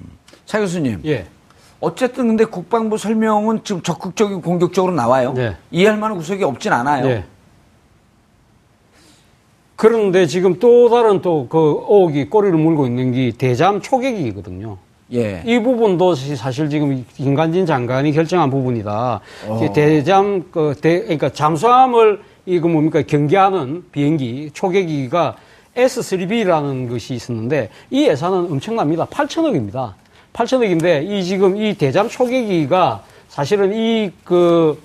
차 0.46 0.60
교수님. 0.60 1.02
예. 1.06 1.26
어쨌든 1.80 2.28
근데 2.28 2.46
국방부 2.46 2.98
설명은 2.98 3.62
지금 3.66 3.82
적극적이고 3.82 4.40
공격적으로 4.42 4.94
나와요. 4.94 5.34
네. 5.34 5.58
이해할 5.70 5.98
만한 5.98 6.18
구석이 6.18 6.44
없진 6.46 6.72
않아요. 6.72 7.06
네. 7.06 7.26
그런데 9.76 10.28
지금 10.28 10.60
또 10.60 10.90
다른 10.90 11.22
또그 11.22 11.58
의혹이 11.58 12.30
꼬리를 12.30 12.58
물고 12.58 12.88
있는 12.88 13.12
게 13.12 13.34
대잠 13.38 13.82
초계기거든요. 13.82 14.78
예. 15.14 15.44
이 15.46 15.60
부분도 15.60 16.16
사실 16.16 16.70
지금 16.70 17.06
김관진 17.16 17.66
장관이 17.66 18.12
결정한 18.12 18.50
부분이다. 18.50 19.20
어. 19.48 19.74
대잠 19.74 20.46
그 20.52 20.76
대, 20.80 21.02
그러니까 21.02 21.30
잠수함을 21.30 22.22
이거 22.46 22.68
뭡니까 22.68 23.02
경계하는 23.02 23.86
비행기 23.92 24.52
초계기가 24.54 25.36
S3B라는 25.76 26.90
것이 26.90 27.14
있었는데 27.14 27.70
이 27.90 28.08
예산은 28.08 28.52
엄청납니다. 28.52 29.06
8천억입니다. 29.06 29.94
8천억인데 30.34 31.08
이 31.10 31.24
지금 31.24 31.58
이 31.58 31.76
대잠 31.76 32.10
초계기가 32.10 33.04
사실은 33.30 33.74
이 33.74 34.12
그 34.24 34.82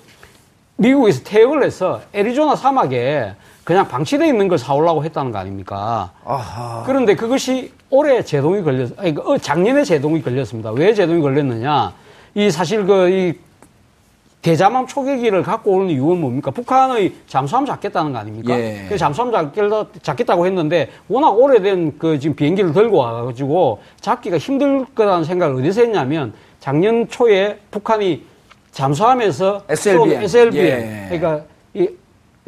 미국에서 0.79 1.21
퇴역을 1.23 1.63
해서 1.63 2.01
애리조나 2.13 2.55
사막에 2.55 3.33
그냥 3.65 3.87
방치되어 3.87 4.25
있는 4.25 4.47
걸 4.47 4.57
사오려고 4.57 5.03
했다는 5.03 5.31
거 5.31 5.37
아닙니까? 5.37 6.11
아하. 6.25 6.83
그런데 6.85 7.15
그것이 7.15 7.71
올해 7.89 8.23
제동이 8.23 8.63
걸렸, 8.63 8.91
아니, 8.97 9.13
그, 9.13 9.21
어, 9.21 9.37
작년에 9.37 9.83
제동이 9.83 10.21
걸렸습니다. 10.21 10.71
왜 10.71 10.93
제동이 10.93 11.21
걸렸느냐? 11.21 11.93
이 12.35 12.51
사실 12.51 12.85
그, 12.85 13.09
이 13.09 13.33
대잠함 14.41 14.87
초계기를 14.87 15.43
갖고 15.43 15.71
오는 15.71 15.89
이유는 15.89 16.21
뭡니까? 16.21 16.49
북한의 16.51 17.13
잠수함 17.27 17.65
잡겠다는 17.65 18.13
거 18.13 18.19
아닙니까? 18.19 18.57
예. 18.57 18.85
그 18.87 18.97
잠수함 18.97 19.31
잡겠다, 20.01 20.35
고 20.35 20.45
했는데 20.45 20.89
워낙 21.09 21.31
오래된 21.31 21.97
그 21.97 22.17
지금 22.19 22.35
비행기를 22.35 22.71
들고 22.71 22.97
와가지고 22.97 23.79
잡기가 23.99 24.37
힘들 24.37 24.85
거라는 24.95 25.25
생각을 25.25 25.59
어디서 25.59 25.81
했냐면 25.81 26.33
작년 26.61 27.09
초에 27.09 27.57
북한이 27.69 28.23
잠수함에서 28.71 29.63
SLBM, 29.67 30.23
SLBM. 30.23 30.65
예. 30.65 31.05
그러니까 31.09 31.43
이 31.73 31.89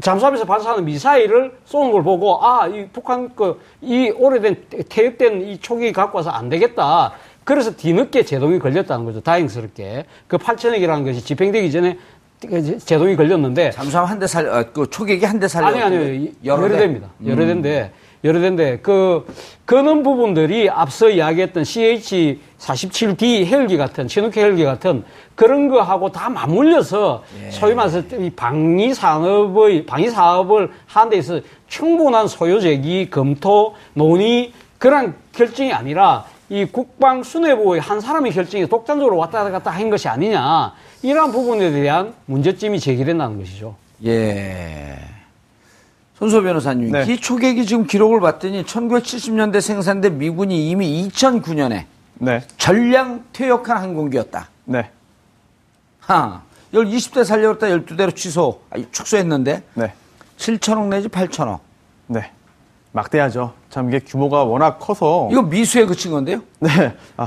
잠수함에서 0.02 0.46
발사하는 0.46 0.86
미사일을 0.86 1.54
쏘는 1.66 1.92
걸 1.92 2.04
보고 2.04 2.44
아 2.44 2.68
이 2.68 2.88
북한 2.92 3.34
그 3.36 3.60
이 3.82 4.10
오래된 4.16 4.66
퇴역된 4.90 5.42
이 5.42 5.60
초기 5.60 5.92
갖고 5.92 6.18
와서 6.18 6.30
안 6.30 6.50
되겠다. 6.50 7.14
그래서 7.44 7.76
뒤늦게 7.76 8.24
제동이 8.24 8.60
걸렸다는 8.60 9.06
거죠. 9.06 9.22
다행스럽게 9.22 10.06
그 10.28 10.38
8천억이라는 10.38 11.04
것이 11.06 11.24
집행되기 11.24 11.72
전에 11.72 11.98
제동이 12.86 13.16
걸렸는데 13.16 13.72
잠수함 13.72 14.06
한 14.06 14.20
대 14.20 14.28
살, 14.28 14.48
어, 14.48 14.66
그 14.74 14.90
초계기 14.90 15.26
한 15.26 15.40
대 15.40 15.48
살려 15.48 15.68
아니 15.68 15.82
아니요 15.82 16.30
여러, 16.46 16.64
여러 16.64 16.78
대입니다. 16.78 17.08
여러 17.26 17.42
음. 17.44 17.48
대인데 17.48 17.92
여러 18.24 18.40
대인데 18.40 18.80
그 18.80 19.26
그런 19.66 20.04
부분들이 20.04 20.70
앞서 20.70 21.10
이야기했던 21.10 21.64
CH-47D 21.64 23.46
헬기 23.46 23.78
같은 23.78 24.08
친누케 24.08 24.42
헬기 24.42 24.64
같은 24.64 25.04
그런 25.36 25.70
거하고 25.70 26.12
다 26.12 26.30
맞물려서 26.30 27.24
예. 27.46 27.52
소위 27.52 27.74
말해서 27.74 28.02
이 28.20 28.30
방위 28.30 28.94
산업의 28.94 29.86
방위 29.86 30.10
사업을 30.10 30.72
하는 30.86 31.10
데 31.10 31.18
있어서 31.18 31.42
충분한 31.68 32.28
소요 32.28 32.60
제기 32.60 33.10
검토 33.10 33.74
논의 33.94 34.54
그런 34.78 35.16
결정이 35.32 35.74
아니라 35.74 36.26
이 36.50 36.66
국방 36.66 37.24
수뇌부의 37.24 37.80
한 37.80 38.02
사람의 38.02 38.34
결정이 38.34 38.68
독단적으로 38.68 39.16
왔다 39.18 39.50
갔다 39.50 39.72
한 39.72 39.90
것이 39.90 40.10
아니냐 40.10 40.74
이러한 41.02 41.32
부분에 41.32 41.72
대한 41.72 42.14
문제점이 42.26 42.80
제기된다는 42.80 43.40
것이죠. 43.40 43.76
예. 44.06 44.98
손소 46.22 46.44
변호사님, 46.44 46.92
네. 46.92 47.06
이 47.10 47.18
초계기 47.18 47.66
지금 47.66 47.88
기록을 47.88 48.20
봤더니 48.20 48.64
1970년대 48.64 49.60
생산된 49.60 50.20
미군이 50.20 50.70
이미 50.70 51.10
2009년에 51.10 51.86
네. 52.20 52.44
전량 52.58 53.26
퇴역한 53.34 53.78
항공기였다. 53.78 54.48
네. 54.66 54.92
하, 56.02 56.44
20대 56.74 57.26
살려갔다 57.26 57.66
12대로 57.76 58.16
취소, 58.16 58.62
아니, 58.70 58.88
축소했는데. 58.92 59.64
네. 59.74 59.94
7천억 60.38 60.90
내지 60.90 61.08
8천억. 61.08 61.58
네. 62.06 62.32
막대하죠. 62.94 63.54
참 63.70 63.88
이게 63.88 64.00
규모가 64.00 64.44
워낙 64.44 64.78
커서 64.78 65.30
이거 65.32 65.42
미수에 65.42 65.86
그친 65.86 66.12
건데요? 66.12 66.42
네, 66.60 66.70
아, 67.16 67.26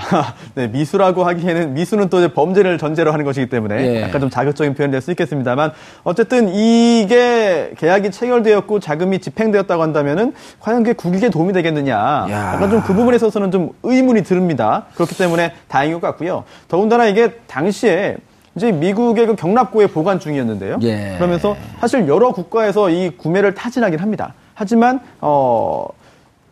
네 0.54 0.68
미수라고 0.68 1.24
하기에는 1.24 1.72
미수는 1.72 2.10
또 2.10 2.28
범죄를 2.28 2.76
전제로 2.76 3.12
하는 3.12 3.24
것이기 3.24 3.48
때문에 3.48 3.86
예. 3.86 4.02
약간 4.02 4.20
좀 4.20 4.28
자극적인 4.28 4.74
표현이 4.74 4.92
될 4.92 5.00
수 5.00 5.10
있겠습니다만 5.12 5.72
어쨌든 6.02 6.50
이게 6.54 7.72
계약이 7.78 8.10
체결되었고 8.10 8.80
자금이 8.80 9.20
집행되었다고 9.20 9.82
한다면은 9.82 10.34
과연 10.60 10.82
그게 10.82 10.92
국익에 10.92 11.30
도움이 11.30 11.52
되겠느냐? 11.54 11.94
야. 11.94 12.52
약간 12.54 12.68
좀 12.70 12.82
그 12.84 12.92
부분에 12.92 13.16
있어서는 13.16 13.50
좀 13.50 13.70
의문이 13.82 14.22
듭니다. 14.24 14.84
그렇기 14.94 15.16
때문에 15.16 15.52
다행인 15.68 15.98
것 16.00 16.06
같고요. 16.08 16.44
더군다나 16.68 17.06
이게 17.06 17.32
당시에 17.46 18.18
이제 18.56 18.70
미국의 18.70 19.26
그 19.26 19.34
경납고에 19.36 19.86
보관 19.86 20.20
중이었는데요. 20.20 20.78
예. 20.82 21.14
그러면서 21.16 21.56
사실 21.80 22.06
여러 22.06 22.32
국가에서 22.32 22.90
이 22.90 23.10
구매를 23.16 23.54
타진하긴 23.54 23.98
합니다. 24.00 24.34
하지만 24.54 25.00
어 25.20 25.86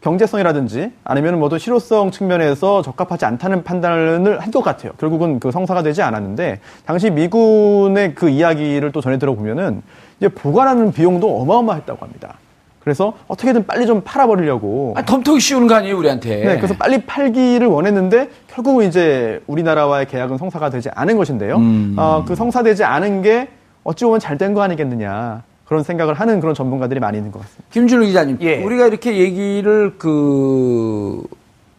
경제성이라든지 0.02 0.90
아니면 1.04 1.38
뭐또 1.38 1.58
실효성 1.58 2.10
측면에서 2.10 2.82
적합하지 2.82 3.24
않다는 3.24 3.62
판단을 3.62 4.40
한 4.40 4.50
것 4.50 4.62
같아요. 4.62 4.92
결국은 4.98 5.38
그 5.40 5.50
성사가 5.52 5.82
되지 5.82 6.02
않았는데 6.02 6.60
당시 6.84 7.10
미군의 7.10 8.14
그 8.14 8.28
이야기를 8.28 8.92
또 8.92 9.00
전해 9.00 9.18
들어보면은 9.18 9.80
이제 10.18 10.28
보관하는 10.28 10.92
비용도 10.92 11.40
어마어마했다고 11.40 12.04
합니다. 12.04 12.34
그래서 12.80 13.14
어떻게든 13.28 13.64
빨리 13.64 13.86
좀 13.86 14.00
팔아버리려고. 14.04 14.94
아, 14.96 15.02
덤터기 15.04 15.38
씌우는 15.38 15.68
거 15.68 15.76
아니에요, 15.76 15.96
우리한테. 15.96 16.44
네, 16.44 16.56
그래서 16.56 16.74
빨리 16.74 17.00
팔기를 17.06 17.68
원했는데 17.68 18.28
결국은 18.48 18.88
이제 18.88 19.40
우리나라와의 19.46 20.06
계약은 20.06 20.36
성사가 20.36 20.68
되지 20.70 20.90
않은 20.96 21.16
것인데요. 21.16 21.56
음. 21.58 21.94
어, 21.96 22.24
그 22.26 22.34
성사되지 22.34 22.82
않은 22.82 23.22
게 23.22 23.48
어찌 23.84 24.04
보면 24.04 24.18
잘 24.18 24.36
된 24.36 24.52
거 24.52 24.62
아니겠느냐. 24.62 25.44
그런 25.72 25.82
생각을 25.84 26.12
하는 26.12 26.38
그런 26.40 26.54
전문가들이 26.54 27.00
많이 27.00 27.16
있는 27.16 27.32
것 27.32 27.40
같습니다. 27.40 27.64
김준우 27.70 28.04
기자님, 28.04 28.36
예. 28.42 28.62
우리가 28.62 28.88
이렇게 28.88 29.16
얘기를 29.16 29.94
그 29.96 31.22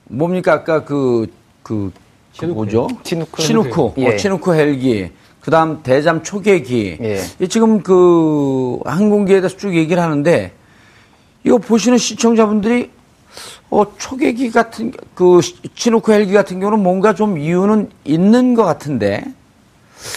뭡니까 0.05 0.53
아까 0.53 0.83
그그 0.83 1.27
그 1.61 2.45
뭐죠? 2.47 2.87
치누크. 3.03 3.39
치누크. 3.39 3.91
예. 3.97 4.07
어, 4.07 4.17
치누크 4.17 4.55
헬기. 4.55 5.11
그다음 5.41 5.83
대잠 5.83 6.23
초계기. 6.23 6.97
예. 7.01 7.47
지금 7.47 7.83
그 7.83 8.79
항공기에 8.83 9.41
대해서 9.41 9.55
쭉 9.57 9.75
얘기를 9.75 10.01
하는데 10.01 10.51
이거 11.43 11.59
보시는 11.59 11.99
시청자분들이 11.99 12.89
어, 13.69 13.95
초계기 13.99 14.49
같은 14.49 14.91
그 15.13 15.39
치누크 15.75 16.11
헬기 16.11 16.33
같은 16.33 16.59
경우는 16.59 16.81
뭔가 16.81 17.13
좀 17.13 17.37
이유는 17.37 17.91
있는 18.05 18.55
것 18.55 18.63
같은데 18.63 19.23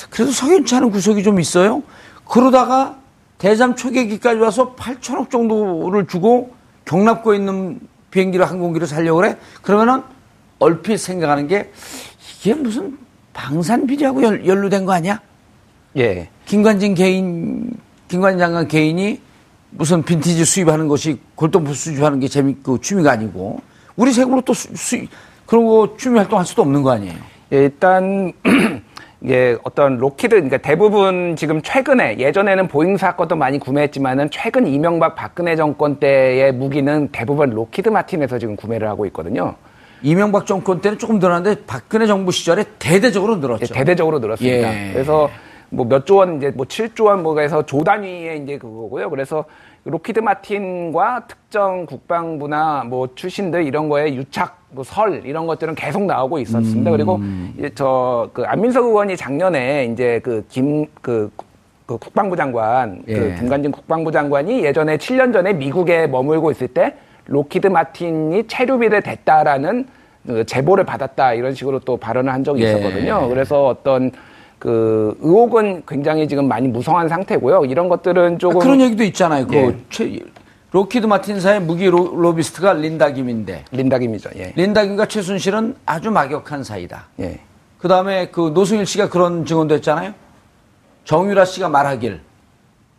그래도 0.09 0.33
석연치 0.33 0.75
않은 0.77 0.91
구석이 0.91 1.23
좀 1.23 1.41
있어요. 1.41 1.83
그러다가 2.27 3.05
대잠 3.38 3.77
초계기까지 3.77 4.40
와서 4.40 4.75
8천억 4.75 5.31
정도를 5.31 6.07
주고 6.07 6.55
경납고에 6.85 7.37
있는 7.37 7.81
비행기를 8.11 8.49
항공기를 8.49 8.87
살려고 8.87 9.20
그래? 9.20 9.37
그러면은 9.62 10.03
얼핏 10.59 10.96
생각하는 10.96 11.46
게 11.49 11.70
이게 12.40 12.55
무슨 12.55 12.96
방산 13.33 13.87
비리하고 13.87 14.22
연루된 14.23 14.87
거 14.87 14.92
아니야? 14.92 15.20
예. 15.96 16.29
김관진 16.46 16.94
개인, 16.94 17.77
김관진 18.09 18.38
장관 18.38 18.68
개인이 18.68 19.20
무슨 19.70 20.03
빈티지 20.03 20.44
수입하는 20.44 20.88
것이 20.88 21.20
골동품 21.35 21.75
수주하는 21.75 22.20
게 22.20 22.29
재밌고 22.29 22.81
취미가 22.81 23.11
아니고 23.11 23.61
우리 23.96 24.12
세금으로 24.12 24.40
또 24.42 24.55
수, 24.55 24.68
수입, 24.75 25.11
그런 25.44 25.66
거 25.66 25.96
취미 25.99 26.16
활동할 26.16 26.46
수도 26.46 26.62
없는 26.62 26.83
거 26.83 26.92
아니에요? 26.92 27.14
예, 27.53 27.59
일단 27.59 28.33
이게 29.27 29.59
어떤 29.65 29.97
록히드 29.99 30.37
그러니까 30.37 30.59
대부분 30.59 31.35
지금 31.35 31.61
최근에 31.61 32.21
예전에는 32.21 32.69
보잉사 32.69 33.17
것도 33.17 33.35
많이 33.35 33.59
구매했지만은 33.59 34.31
최근 34.31 34.69
이명박 34.69 35.17
박근혜 35.17 35.57
정권 35.57 35.97
때의 35.97 36.53
무기는 36.53 37.09
대부분 37.11 37.51
록히드 37.51 37.88
마틴에서 37.89 38.39
지금 38.39 38.55
구매를 38.55 38.89
하고 38.89 39.05
있거든요. 39.07 39.57
이명박 40.03 40.47
정권 40.47 40.81
때는 40.81 40.99
조금 40.99 41.19
늘었는데 41.19 41.62
박근혜 41.67 42.07
정부 42.07 42.31
시절에 42.31 42.67
대대적으로 42.79 43.37
늘었죠. 43.39 43.67
예, 43.69 43.79
대대적으로 43.79 44.21
늘었습니다. 44.21 44.89
예. 44.89 44.93
그래서 44.93 45.29
뭐 45.71 45.85
몇조 45.87 46.15
원 46.15 46.37
이제 46.37 46.53
뭐 46.55 46.65
7조 46.65 47.07
원 47.07 47.25
뭐해서 47.25 47.67
조 47.67 47.83
단위의 47.83 48.45
이제 48.45 48.59
그거고요. 48.59 49.11
그래서 49.11 49.45
록히드 49.87 50.19
마틴과 50.18 51.29
특정 51.29 51.87
국방부나 51.87 52.85
뭐 52.88 53.09
출신들 53.14 53.64
이런 53.64 53.88
거에 53.88 54.14
유착, 54.14 54.59
뭐 54.70 54.85
설 54.85 55.22
이런 55.25 55.46
것들은 55.46 55.77
계속 55.77 56.05
나오고 56.05 56.40
있었습니다. 56.40 56.90
음. 56.90 56.92
그리고 56.92 57.20
이제 57.57 57.70
저그 57.75 58.42
안민석 58.46 58.85
의원이 58.85 59.16
작년에 59.16 59.85
이제 59.87 60.20
그 60.25 60.44
김그 60.49 60.90
그, 61.01 61.31
그 61.87 61.99
국방부 61.99 62.35
장관, 62.37 63.03
그 63.07 63.12
예. 63.12 63.14
그 63.14 63.35
김관진 63.37 63.70
국방부 63.70 64.11
장관이 64.11 64.64
예전에 64.64 64.96
7년 64.96 65.33
전에 65.33 65.53
미국에 65.53 66.09
머물고 66.09 66.51
있을 66.51 66.66
때 66.66 66.94
록히드 67.27 67.69
마틴이 67.68 68.49
체류비를 68.49 69.03
댔다라는 69.03 69.87
그 70.27 70.44
제보를 70.44 70.83
받았다 70.83 71.35
이런 71.35 71.55
식으로 71.55 71.79
또 71.81 71.96
발언을 71.96 72.33
한 72.33 72.42
적이 72.42 72.64
예. 72.64 72.70
있었거든요. 72.70 73.29
그래서 73.29 73.68
어떤 73.68 74.11
그 74.59 75.16
의혹은 75.21 75.83
굉장히 75.87 76.27
지금 76.29 76.49
많이 76.49 76.69
무성한 76.69 77.09
상태고요. 77.09 77.64
이런 77.66 77.88
것들은 77.88 78.38
조금 78.38 78.61
아, 78.61 78.64
그런 78.64 78.81
얘기도 78.81 79.05
있잖아요. 79.05 79.47
그 79.47 79.55
예. 79.55 79.77
최, 79.90 80.19
록히드 80.73 81.07
마틴사의 81.07 81.61
무기 81.61 81.87
로, 81.87 82.35
로비스트가 82.35 82.75
린다 82.75 83.11
김인데 83.11 83.64
린다 83.71 83.99
김이죠. 83.99 84.31
예. 84.37 84.53
린다 84.57 84.85
김과 84.85 85.07
최순실은 85.07 85.77
아주 85.87 86.11
막역한 86.11 86.64
사이다. 86.64 87.07
예. 87.21 87.40
그 87.79 87.88
다음에 87.88 88.29
그 88.29 88.51
노승일 88.53 88.87
씨가 88.87 89.09
그런 89.09 89.45
증언도 89.45 89.75
했잖아요. 89.77 90.12
정유라 91.05 91.45
씨가 91.45 91.69
말하길 91.69 92.21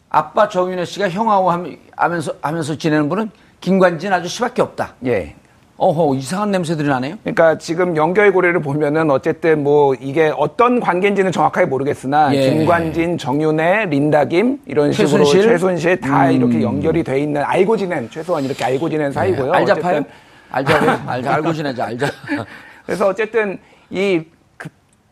아빠 0.10 0.48
정윤혜 0.48 0.86
씨가 0.86 1.10
형하고 1.10 1.52
하면서 1.96 2.34
하면서 2.42 2.78
지내는 2.78 3.10
분은 3.10 3.30
김관진 3.60 4.14
아저씨밖에 4.14 4.62
없다. 4.62 4.96
예. 5.06 5.36
어허, 5.78 6.16
이상한 6.16 6.50
냄새들이 6.52 6.88
나네요? 6.88 7.18
그러니까 7.24 7.60
지금 7.60 7.96
연결고리를 7.96 8.60
보면은 8.62 9.12
어쨌든 9.12 9.64
뭐 9.64 9.94
이게 9.94 10.34
어떤 10.36 10.80
관계인지는 10.80 11.32
정확하게 11.32 11.68
모르겠으나 11.68 12.34
예. 12.34 12.50
김관진, 12.50 13.20
정윤회, 13.20 13.86
린다김 13.86 14.62
이런 14.66 14.92
식으로 14.92 15.24
최순실, 15.24 15.42
최순실 15.44 16.02
다 16.02 16.30
음. 16.30 16.32
이렇게 16.32 16.62
연결이 16.64 17.04
돼 17.04 17.20
있는 17.20 17.44
알고 17.44 17.78
지낸 17.78 18.10
최소한 18.10 18.44
이렇게 18.44 18.66
알고 18.66 18.90
지낸 18.90 19.12
사이고요. 19.12 19.50
예. 19.50 19.58
알자파요? 19.58 20.04
알자, 20.50 21.02
알자, 21.06 21.34
알고 21.36 21.54
지내자, 21.54 21.86
알자. 21.86 22.08
그래서 22.86 23.08
어쨌든 23.08 23.60
이 23.92 24.24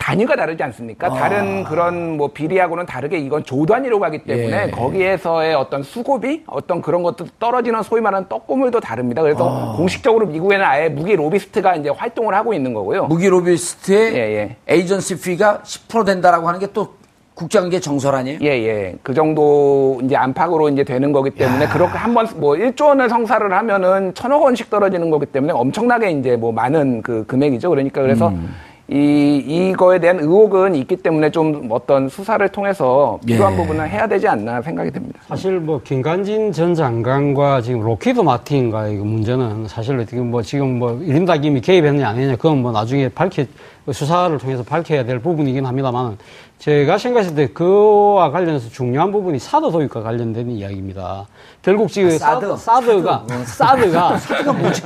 단위가 0.05 0.35
다르지 0.35 0.61
않습니까? 0.61 1.07
아. 1.07 1.09
다른 1.15 1.63
그런 1.63 2.15
뭐 2.15 2.27
비리하고는 2.27 2.85
다르게 2.85 3.17
이건 3.17 3.43
조단위로 3.43 3.99
가기 3.99 4.19
때문에 4.19 4.65
예. 4.67 4.69
거기에서의 4.69 5.55
어떤 5.55 5.81
수고비, 5.81 6.43
어떤 6.45 6.79
그런 6.79 7.01
것도 7.01 7.25
떨어지는 7.39 7.81
소위 7.81 8.01
말하는 8.01 8.29
떡고물도 8.29 8.81
다릅니다. 8.81 9.23
그래서 9.23 9.49
아. 9.49 9.75
공식적으로 9.75 10.27
미국에는 10.27 10.63
아예 10.63 10.89
무기 10.89 11.15
로비스트가 11.15 11.77
이제 11.77 11.89
활동을 11.89 12.35
하고 12.35 12.53
있는 12.53 12.75
거고요. 12.75 13.05
무기 13.05 13.27
로비스트의 13.27 14.13
예, 14.13 14.19
예. 14.19 14.55
에이전시 14.67 15.21
피가 15.21 15.61
10% 15.63 16.05
된다라고 16.05 16.47
하는 16.47 16.59
게또 16.59 16.93
국장계 17.33 17.79
정설 17.79 18.13
아니에요? 18.13 18.37
예, 18.43 18.47
예. 18.47 18.95
그 19.01 19.15
정도 19.15 19.99
이제 20.03 20.15
안팎으로 20.15 20.69
이제 20.69 20.83
되는 20.83 21.13
거기 21.13 21.31
때문에 21.31 21.65
야. 21.65 21.69
그렇게 21.69 21.97
한번 21.97 22.27
뭐 22.35 22.53
1조 22.53 22.89
원을 22.89 23.09
성사를 23.09 23.51
하면은 23.51 24.13
천억 24.13 24.43
원씩 24.43 24.69
떨어지는 24.69 25.09
거기 25.09 25.25
때문에 25.25 25.51
엄청나게 25.51 26.11
이제 26.11 26.35
뭐 26.35 26.51
많은 26.51 27.01
그 27.01 27.25
금액이죠. 27.25 27.71
그러니까 27.71 28.03
그래서 28.03 28.27
음. 28.27 28.53
이, 28.88 29.43
이거에 29.48 30.00
대한 30.00 30.19
의혹은 30.19 30.76
있기 30.76 30.98
때문에 30.98 31.32
좀 31.32 31.67
어떤 31.71 32.08
수사를 32.08 32.48
통해서 32.50 33.19
필요한 33.26 33.54
예. 33.54 33.58
부분은 33.58 33.89
해야 33.89 34.08
되지 34.08 34.28
않나 34.28 34.62
생각이 34.62 34.91
듭니다. 34.91 35.19
사실 35.28 35.60
뭐 35.60 35.82
김관진 35.84 36.52
전 36.52 36.76
장관과 36.76 37.62
지금 37.62 37.82
록히드 37.81 38.19
마틴과의 38.19 38.98
그 38.98 39.04
문제는 39.04 39.67
사실 39.67 40.00
어떻게 40.00 40.17
뭐 40.17 40.43
지금 40.43 40.78
뭐 40.78 41.00
린다 41.01 41.36
김이 41.38 41.62
개입했느냐 41.62 42.08
안 42.08 42.15
했느냐 42.17 42.36
그건 42.36 42.62
뭐 42.62 42.71
나중에 42.71 43.10
밝혀 43.10 43.45
수사를 43.91 44.36
통해서 44.38 44.63
밝혀야 44.63 45.04
될 45.06 45.19
부분이긴 45.19 45.65
합니다만 45.65 46.17
제가 46.60 46.98
생각했을 46.98 47.36
때 47.36 47.48
그와 47.48 48.32
관련해서 48.32 48.69
중요한 48.69 49.12
부분이 49.12 49.39
사드 49.39 49.71
도입과 49.71 50.02
관련된 50.02 50.50
이야기입니다. 50.52 51.28
결국 51.62 51.89
지금 51.89 52.10
아, 52.10 52.17
사드, 52.17 52.56
사드 52.58 53.04
가 53.04 53.26
사드. 53.45 53.91
가 53.91 54.17
사드가 54.17 54.54
뭐지? 54.54 54.82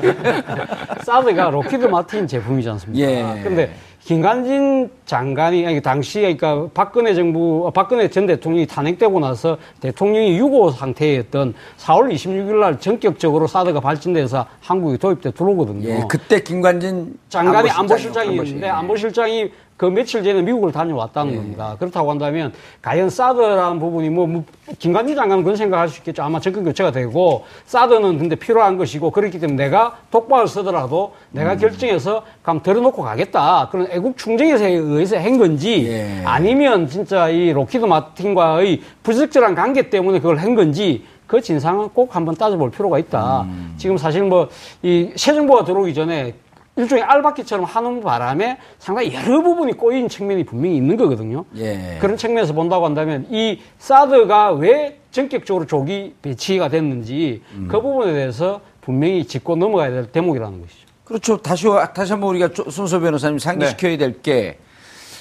사드가 1.05 1.49
로키드 1.51 1.85
마틴 1.85 2.27
제품이지 2.27 2.69
않습니까? 2.69 3.07
예. 3.09 3.41
근데 3.43 3.71
김관진 4.03 4.89
장관이 5.05 5.81
당시 5.81 6.21
그러니까 6.21 6.67
박근혜 6.73 7.13
정부 7.13 7.67
어, 7.67 7.71
박근혜 7.71 8.09
전 8.09 8.25
대통령이 8.25 8.65
탄핵되고 8.65 9.19
나서 9.19 9.57
대통령이 9.81 10.37
유고 10.37 10.71
상태였던 10.71 11.53
4월 11.77 12.13
26일 12.13 12.59
날 12.59 12.79
전격적으로 12.79 13.47
사드가 13.47 13.79
발진돼서 13.79 14.45
한국에 14.61 14.97
도입돼 14.97 15.31
들어오거든요. 15.31 15.89
예, 15.89 16.03
그때 16.07 16.41
김관진 16.41 17.17
장관이 17.29 17.69
안보실장이었는데 17.69 18.67
안보실장이 18.67 19.51
그 19.79 19.85
며칠 19.85 20.21
전에 20.25 20.41
미국을 20.41 20.73
다녀왔다는 20.73 21.31
예. 21.31 21.37
겁니다. 21.37 21.75
그렇다고 21.79 22.11
한다면 22.11 22.51
과연 22.81 23.09
사드라는 23.09 23.79
부분이 23.79 24.09
뭐, 24.09 24.27
뭐 24.27 24.43
김관진 24.77 25.15
장관은 25.15 25.41
그런 25.41 25.55
생각할 25.55 25.87
수 25.87 25.99
있겠죠. 25.99 26.21
아마 26.21 26.41
정권 26.41 26.65
교체가 26.65 26.91
되고 26.91 27.45
사드는 27.65 28.17
근데 28.17 28.35
필요한 28.35 28.77
것이고 28.77 29.09
그렇기 29.11 29.39
때문에 29.39 29.63
내가 29.63 29.99
독박을 30.11 30.49
쓰더라도 30.49 31.13
내가 31.31 31.53
음. 31.53 31.57
결정해서 31.59 32.23
그럼 32.41 32.61
들어놓고 32.61 33.01
가겠다. 33.01 33.69
그런 33.71 33.88
애국 33.91 34.17
충정에 34.17 34.51
의해서 34.53 35.17
한 35.17 35.37
건지 35.37 35.85
예. 35.87 36.21
아니면 36.25 36.87
진짜 36.87 37.29
이 37.29 37.51
록히드 37.51 37.85
마틴과의 37.85 38.81
부적절한 39.03 39.55
관계 39.55 39.89
때문에 39.89 40.19
그걸 40.19 40.37
한 40.37 40.55
건지 40.55 41.03
그 41.27 41.41
진상은 41.41 41.89
꼭 41.89 42.15
한번 42.15 42.35
따져볼 42.35 42.71
필요가 42.71 42.97
있다. 42.99 43.41
음. 43.43 43.73
지금 43.77 43.97
사실 43.97 44.23
뭐 44.23 44.49
이 44.83 45.11
새 45.15 45.33
정부가 45.33 45.63
들어오기 45.63 45.93
전에 45.93 46.33
일종의 46.75 47.03
알박기처럼 47.03 47.65
하는 47.65 47.99
바람에 48.01 48.57
상당히 48.77 49.13
여러 49.13 49.41
부분이 49.43 49.73
꼬인 49.73 50.07
측면이 50.07 50.45
분명히 50.45 50.77
있는 50.77 50.95
거거든요. 50.95 51.43
예. 51.57 51.97
그런 51.99 52.15
측면에서 52.15 52.53
본다고 52.53 52.85
한다면 52.85 53.27
이 53.29 53.59
사드가 53.79 54.53
왜 54.53 54.97
전격적으로 55.11 55.65
조기 55.65 56.13
배치가 56.21 56.69
됐는지 56.69 57.41
음. 57.53 57.67
그 57.69 57.81
부분에 57.81 58.13
대해서 58.13 58.61
분명히 58.81 59.25
짚고 59.25 59.55
넘어가야 59.57 59.91
될 59.91 60.05
대목이라는 60.11 60.61
것이죠. 60.61 60.88
그렇죠. 61.09 61.37
다시, 61.37 61.65
다시 61.95 62.11
한번 62.11 62.29
우리가 62.29 62.49
손소 62.69 62.99
변호사님 63.01 63.39
상기시켜야 63.39 63.91
네. 63.93 63.97
될 63.97 64.21
게, 64.21 64.59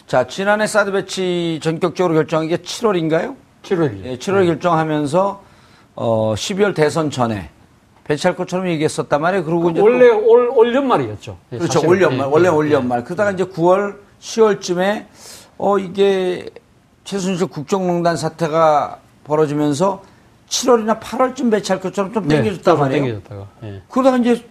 자, 0.06 0.26
지난해 0.26 0.66
사드 0.66 0.92
배치 0.92 1.58
전격적으로 1.62 2.12
결정한 2.14 2.46
게 2.46 2.58
7월인가요? 2.58 3.36
7월. 3.62 4.04
예, 4.04 4.18
7월 4.18 4.40
네. 4.40 4.46
결정하면서, 4.46 5.42
어, 5.96 6.34
12월 6.36 6.74
대선 6.74 7.10
전에 7.10 7.48
배치할 8.04 8.36
것처럼 8.36 8.68
얘기했었단 8.68 9.20
말이에요. 9.20 9.44
그리고 9.44 9.62
그 9.62 9.70
이제 9.70 9.80
원래 9.80 10.08
올, 10.10 10.50
올 10.54 10.74
연말이었죠. 10.74 11.38
예, 11.52 11.58
그렇죠. 11.58 11.80
올 11.88 12.00
연말. 12.02 12.26
예, 12.26 12.30
원래 12.30 12.48
예, 12.48 12.52
올 12.52 12.70
연말. 12.70 13.02
그러다가 13.04 13.30
이제 13.30 13.44
9월, 13.44 13.96
10월쯤에 14.20 15.06
어 15.56 15.78
이게 15.78 16.48
최순실 17.04 17.46
국정농단 17.48 18.16
사태가 18.16 18.98
벌어지면서 19.24 20.02
7월이나 20.48 21.00
8월쯤 21.00 21.50
배치할 21.50 21.80
것처럼 21.80 22.12
좀 22.12 22.28
땡겨졌단 22.28 22.74
네, 22.74 22.80
말이에요. 22.80 23.04
땡겨졌다가. 23.04 23.46
예. 23.64 23.82
그러다가 23.90 24.16
이제 24.18 24.44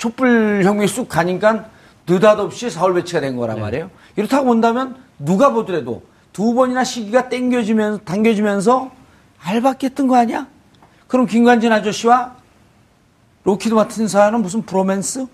촛불 0.00 0.62
혁명이 0.64 0.88
쑥 0.88 1.08
가니까 1.08 1.66
느닷없이 2.08 2.68
4월 2.68 2.94
배치가 2.94 3.20
된 3.20 3.36
거란 3.36 3.56
네. 3.56 3.62
말이에요. 3.62 3.90
이렇다고 4.16 4.46
본다면 4.46 4.96
누가 5.18 5.52
보더라도 5.52 6.02
두 6.32 6.54
번이나 6.54 6.84
시기가 6.84 7.28
땡겨지면서 7.28 8.00
당겨지면서 8.04 8.90
알박기했던 9.38 10.08
거 10.08 10.16
아니야? 10.16 10.46
그럼 11.06 11.26
김관진 11.26 11.70
아저씨와 11.70 12.34
록히드 13.44 13.74
마틴사는 13.74 14.40
무슨 14.40 14.62
브로맨스? 14.62 15.26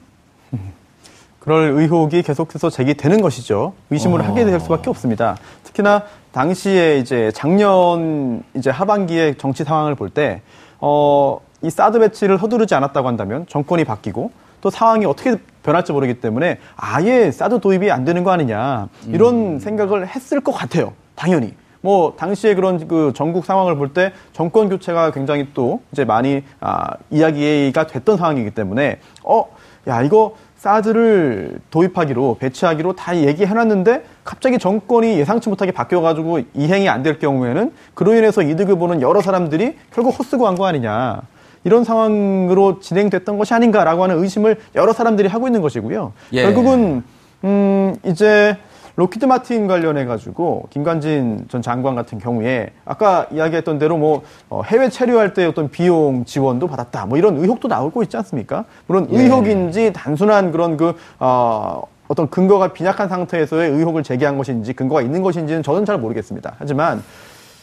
그럴 1.39 1.71
의혹이 1.71 2.23
계속해서 2.23 2.69
제기되는 2.69 3.21
것이죠. 3.21 3.75
의심을 3.91 4.21
어... 4.21 4.25
하게 4.25 4.45
될 4.45 4.59
수밖에 4.59 4.91
없습니다. 4.91 5.37
특히나 5.63 6.03
당시에 6.33 6.99
이제 6.99 7.31
작년 7.37 8.43
이제 8.55 8.71
하반기의 8.71 9.39
정치 9.39 9.63
상황을 9.63 9.95
볼 9.95 10.11
때, 10.11 10.43
어, 10.81 11.39
이 11.63 11.71
사드 11.71 12.01
배치를 12.01 12.39
서두르지 12.39 12.75
않았다고 12.75 13.07
한다면 13.07 13.47
정권이 13.49 13.85
바뀌고 13.85 14.33
또 14.67 14.71
상황이 14.71 15.07
어떻게 15.07 15.37
변할지 15.63 15.93
모르기 15.93 16.15
때문에 16.15 16.59
아예 16.75 17.31
사드 17.31 17.61
도입이 17.61 17.93
안 17.93 18.05
되는 18.05 18.25
거 18.25 18.33
아니냐 18.33 18.89
이런 19.07 19.35
음... 19.35 19.59
생각을 19.61 20.09
했을 20.09 20.41
것 20.41 20.51
같아요. 20.51 20.93
당연히. 21.15 21.55
뭐 21.83 22.15
당시에 22.17 22.57
그런 22.57 22.89
그 22.89 23.13
전국 23.15 23.45
상황을 23.47 23.77
볼 23.77 23.91
때 23.95 24.13
정권 24.33 24.69
교체가 24.69 25.13
굉장히 25.13 25.51
또 25.55 25.83
이제 25.93 26.05
많이 26.05 26.43
아, 26.59 26.89
이야기가 27.11 27.87
됐던 27.87 28.17
상황이기 28.17 28.51
때문에 28.51 28.99
어 29.23 29.45
야 29.87 30.03
이거 30.03 30.35
사드를 30.57 31.61
도입하기로 31.71 32.39
배치하기로 32.41 32.95
다 32.95 33.17
얘기해놨는데 33.17 34.03
갑자기 34.25 34.59
정권이 34.59 35.17
예상치 35.17 35.49
못하게 35.49 35.71
바뀌어가지고 35.71 36.41
이행이 36.55 36.89
안 36.89 37.05
될 37.05 37.21
경우에는 37.21 37.73
그로 37.95 38.15
인해서 38.15 38.43
이득을 38.43 38.77
보는 38.77 39.01
여러 39.01 39.21
사람들이 39.21 39.77
결국 39.95 40.19
헛쓰고 40.19 40.45
한 40.49 40.57
거 40.57 40.67
아니냐. 40.67 41.23
이런 41.67 41.83
상황으로 41.83 42.79
진행됐던 42.79 43.39
것이 43.39 43.53
아닌가라고 43.53 44.05
하는 44.05 44.23
의심을 44.23 44.57
여러 44.77 44.93
사람들이 44.93 45.27
하고 45.27 45.49
있는 45.49 45.61
것이고요. 45.63 46.13
예. 46.33 46.43
결국은 46.45 47.03
음 47.43 47.97
이제 48.05 48.57
로키드 48.95 49.25
마틴 49.25 49.67
관련해 49.67 50.05
가지고 50.05 50.69
김관진 50.71 51.47
전 51.49 51.63
장관 51.63 51.97
같은 51.97 52.19
경우에 52.19 52.71
아까 52.85 53.27
이야기했던 53.33 53.81
대로 53.81 53.99
뭐 53.99 54.23
어, 54.49 54.63
해외 54.65 54.89
체류할 54.89 55.35
때 55.35 55.45
어떤 55.45 55.69
비용 55.69 56.25
지원도 56.25 56.69
받았다 56.69 57.07
뭐 57.07 57.19
이런 57.19 57.37
의혹도 57.37 57.67
나오고 57.67 58.05
있지 58.05 58.17
않습니까? 58.17 58.65
물론 58.87 59.09
예. 59.11 59.19
의혹인지 59.19 59.93
단순한 59.93 60.53
그런 60.53 60.77
그 60.77 60.95
어, 61.19 61.83
어떤 62.07 62.31
근거가 62.31 62.75
빈약한 62.75 63.09
상태에서의 63.09 63.73
의혹을 63.73 64.05
제기한 64.05 64.39
것인지 64.39 64.73
근거가 64.73 65.03
있는 65.03 65.21
것인지는 65.21 65.65
저는 65.65 65.85
잘 65.85 65.99
모르겠습니다. 65.99 66.55
하지만 66.61 67.03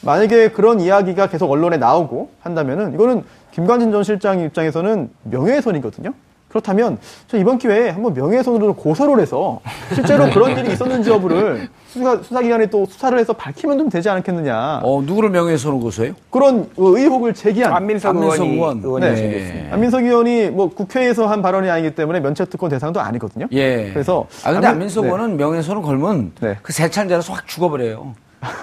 만약에 0.05 0.49
그런 0.49 0.79
이야기가 0.79 1.27
계속 1.27 1.49
언론에 1.51 1.77
나오고 1.77 2.29
한다면은 2.41 2.93
이거는 2.93 3.23
김관진 3.51 3.91
전 3.91 4.03
실장 4.03 4.39
입장에서는 4.39 5.09
명예훼손이거든요. 5.23 6.13
그렇다면 6.49 6.99
저 7.27 7.35
이번 7.35 7.57
기회에 7.57 7.89
한번 7.89 8.13
명예훼손으로 8.13 8.75
고소를 8.75 9.19
해서 9.19 9.59
실제로 9.95 10.29
그런 10.29 10.55
일이 10.55 10.71
있었는지 10.71 11.09
여부를 11.09 11.67
수사, 11.87 12.17
수사기관에 12.21 12.67
또 12.67 12.85
수사를 12.85 13.17
해서 13.17 13.33
밝히면 13.33 13.79
좀 13.79 13.89
되지 13.89 14.07
않겠느냐. 14.09 14.81
어, 14.83 15.01
누구를 15.03 15.31
명예훼손으로 15.31 15.79
고소해요? 15.79 16.13
그런 16.29 16.69
의혹을 16.77 17.33
제기한 17.33 17.73
안민석, 17.73 18.09
안민석 18.09 18.45
의원. 18.45 18.77
의원이 18.83 19.05
네. 19.05 19.69
안민석 19.71 20.03
의원이 20.03 20.51
뭐 20.51 20.69
국회에서 20.69 21.25
한 21.25 21.41
발언이 21.41 21.71
아니기 21.71 21.95
때문에 21.95 22.19
면책특권 22.19 22.69
대상도 22.69 23.01
아니거든요. 23.01 23.47
예. 23.51 23.89
그래서 23.91 24.27
아 24.43 24.53
근데 24.53 24.67
안민, 24.67 24.89
석 24.89 25.01
네. 25.01 25.07
의원은 25.07 25.37
명예훼손을 25.37 25.81
걸면 25.81 26.33
네. 26.39 26.57
그 26.61 26.71
세창자라서 26.71 27.33
확 27.33 27.47
죽어버려요. 27.47 28.13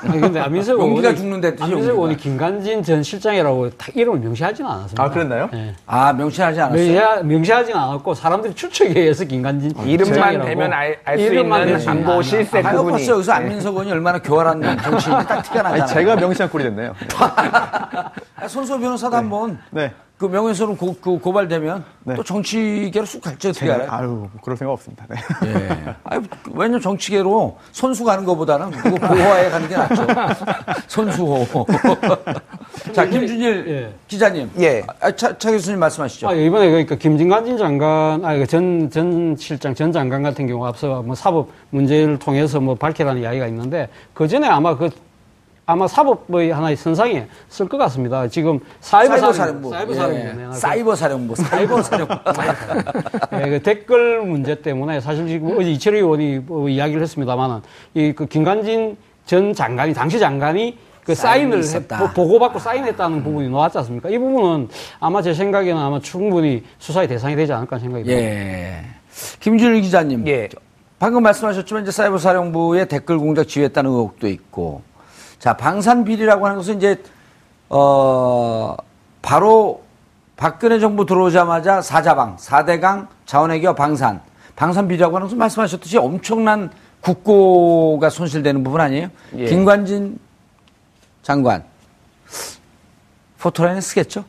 근데 0.02 0.40
안민석 0.40 0.78
의원이 0.78 1.16
죽는데 1.16 1.56
안민석 1.60 1.90
의원이 1.92 2.16
김관진 2.16 2.82
전 2.82 3.02
실장이라고 3.02 3.70
딱 3.70 3.96
이름을 3.96 4.18
명시하지는 4.20 4.70
않았습니다. 4.70 5.02
아 5.02 5.10
그랬나요? 5.10 5.48
네. 5.52 5.74
아 5.86 6.12
명시하지 6.12 6.60
않았어요. 6.60 7.22
명시 7.24 7.52
하지는 7.52 7.78
않았고 7.80 8.14
사람들이 8.14 8.54
추측에 8.54 8.98
의해서 9.00 9.24
김관진 9.24 9.72
아, 9.76 9.82
이름만 9.82 10.40
대면 10.42 10.72
알 10.72 10.98
수 11.18 11.34
있는 11.34 11.88
안보 11.88 12.22
실세 12.22 12.58
아, 12.60 12.72
그분이. 12.72 12.92
봤어요. 12.92 13.14
여기서 13.14 13.32
안민석 13.32 13.70
의원이 13.70 13.92
얼마나 13.92 14.18
교활한 14.20 14.60
정치인이 14.82 15.26
딱 15.26 15.42
티가 15.42 15.62
나잖아요. 15.62 15.82
아니, 15.82 15.92
제가 15.92 16.16
명시한 16.16 16.50
꼴이 16.50 16.64
됐네요. 16.64 16.94
손소 18.48 18.78
변호사도 18.78 19.10
네. 19.10 19.16
한번 19.16 19.58
네. 19.70 19.92
그 20.20 20.26
명예훼손 20.26 20.76
고, 20.76 20.94
그 21.00 21.18
고발되면 21.18 21.82
네. 22.04 22.14
또 22.14 22.22
정치계로 22.22 23.06
쑥 23.06 23.22
갈지 23.22 23.48
어떻게 23.48 23.72
알아요? 23.72 23.88
아유, 23.90 24.28
그럴 24.42 24.54
생각 24.54 24.74
없습니다. 24.74 25.06
네. 25.08 25.16
예. 25.46 25.94
아유, 26.04 26.20
왜냐면 26.52 26.78
정치계로 26.82 27.56
선수 27.72 28.04
가는 28.04 28.22
것보다는 28.26 28.70
그거 28.70 28.96
보호하에 28.96 29.48
가는 29.48 29.66
게 29.66 29.74
낫죠. 29.78 30.06
선수호. 30.88 31.66
자, 32.92 33.06
김준일 33.06 33.64
예. 33.68 33.94
기자님. 34.08 34.50
예. 34.60 34.82
아, 35.00 35.10
차, 35.10 35.38
차 35.38 35.50
교수님 35.50 35.80
말씀하시죠. 35.80 36.28
아, 36.28 36.34
이번에 36.34 36.68
그러니까 36.68 36.96
김진관진 36.96 37.56
장관, 37.56 38.22
아, 38.22 38.44
전, 38.44 38.90
전 38.90 39.34
실장, 39.38 39.74
전 39.74 39.90
장관 39.90 40.22
같은 40.22 40.46
경우 40.46 40.66
앞서 40.66 41.00
뭐 41.00 41.14
사법 41.14 41.48
문제를 41.70 42.18
통해서 42.18 42.60
뭐 42.60 42.74
밝히라는 42.74 43.22
이야기가 43.22 43.46
있는데 43.46 43.88
그 44.12 44.28
전에 44.28 44.46
아마 44.46 44.76
그 44.76 44.90
아마 45.70 45.86
사법의 45.86 46.50
하나의 46.50 46.74
선상에 46.74 47.28
쓸 47.48 47.68
것 47.68 47.78
같습니다. 47.78 48.26
지금 48.26 48.58
사이버, 48.80 49.32
사령부, 49.32 49.70
사이버 49.70 49.94
사령부, 49.94 50.16
예. 50.16 50.52
사이버 50.52 50.96
사령부, 50.96 51.36
사이버 51.36 51.82
사령부. 51.82 52.14
예, 53.40 53.50
그 53.50 53.62
댓글 53.62 54.22
문제 54.22 54.60
때문에 54.60 55.00
사실 55.00 55.28
지금 55.28 55.56
어제 55.56 55.70
이철희 55.70 55.98
의원이 55.98 56.38
뭐 56.40 56.68
이야기를 56.68 57.00
했습니다만은 57.02 57.60
이그 57.94 58.26
김관진 58.26 58.96
전 59.26 59.54
장관이 59.54 59.94
당시 59.94 60.18
장관이 60.18 60.76
그 61.04 61.14
사인을 61.14 61.62
해, 61.64 61.86
보고받고 62.14 62.58
사인했다는 62.58 63.22
부분이 63.22 63.48
나왔지 63.48 63.78
않습니까? 63.78 64.10
이 64.10 64.18
부분은 64.18 64.68
아마 64.98 65.22
제 65.22 65.32
생각에는 65.32 65.80
아마 65.80 66.00
충분히 66.00 66.64
수사의 66.80 67.06
대상이 67.06 67.36
되지 67.36 67.52
않을까 67.52 67.78
생각이 67.78 68.04
듭니다. 68.04 68.22
예. 68.28 68.84
김준일 69.38 69.82
기자님. 69.82 70.26
예. 70.26 70.48
방금 70.98 71.22
말씀하셨지만 71.22 71.84
이제 71.84 71.92
사이버 71.92 72.18
사령부의 72.18 72.88
댓글 72.88 73.18
공작 73.18 73.46
지휘했다는 73.46 73.88
의혹도 73.88 74.26
있고 74.26 74.89
자, 75.40 75.54
방산 75.54 76.04
비리라고 76.04 76.44
하는 76.44 76.58
것은 76.58 76.76
이제 76.76 77.02
어 77.70 78.76
바로 79.22 79.82
박근혜 80.36 80.78
정부 80.78 81.06
들어오자마자 81.06 81.80
사자방, 81.80 82.36
사대강, 82.38 83.08
자원외교 83.24 83.74
방산, 83.74 84.20
방산 84.54 84.86
비리라고 84.86 85.16
하는 85.16 85.26
것은 85.26 85.38
말씀하셨듯이 85.38 85.96
엄청난 85.96 86.70
국고가 87.00 88.10
손실되는 88.10 88.62
부분 88.62 88.82
아니에요? 88.82 89.08
예. 89.36 89.46
김관진 89.46 90.18
장관 91.22 91.64
포토라인에 93.38 93.80
쓰겠죠? 93.80 94.24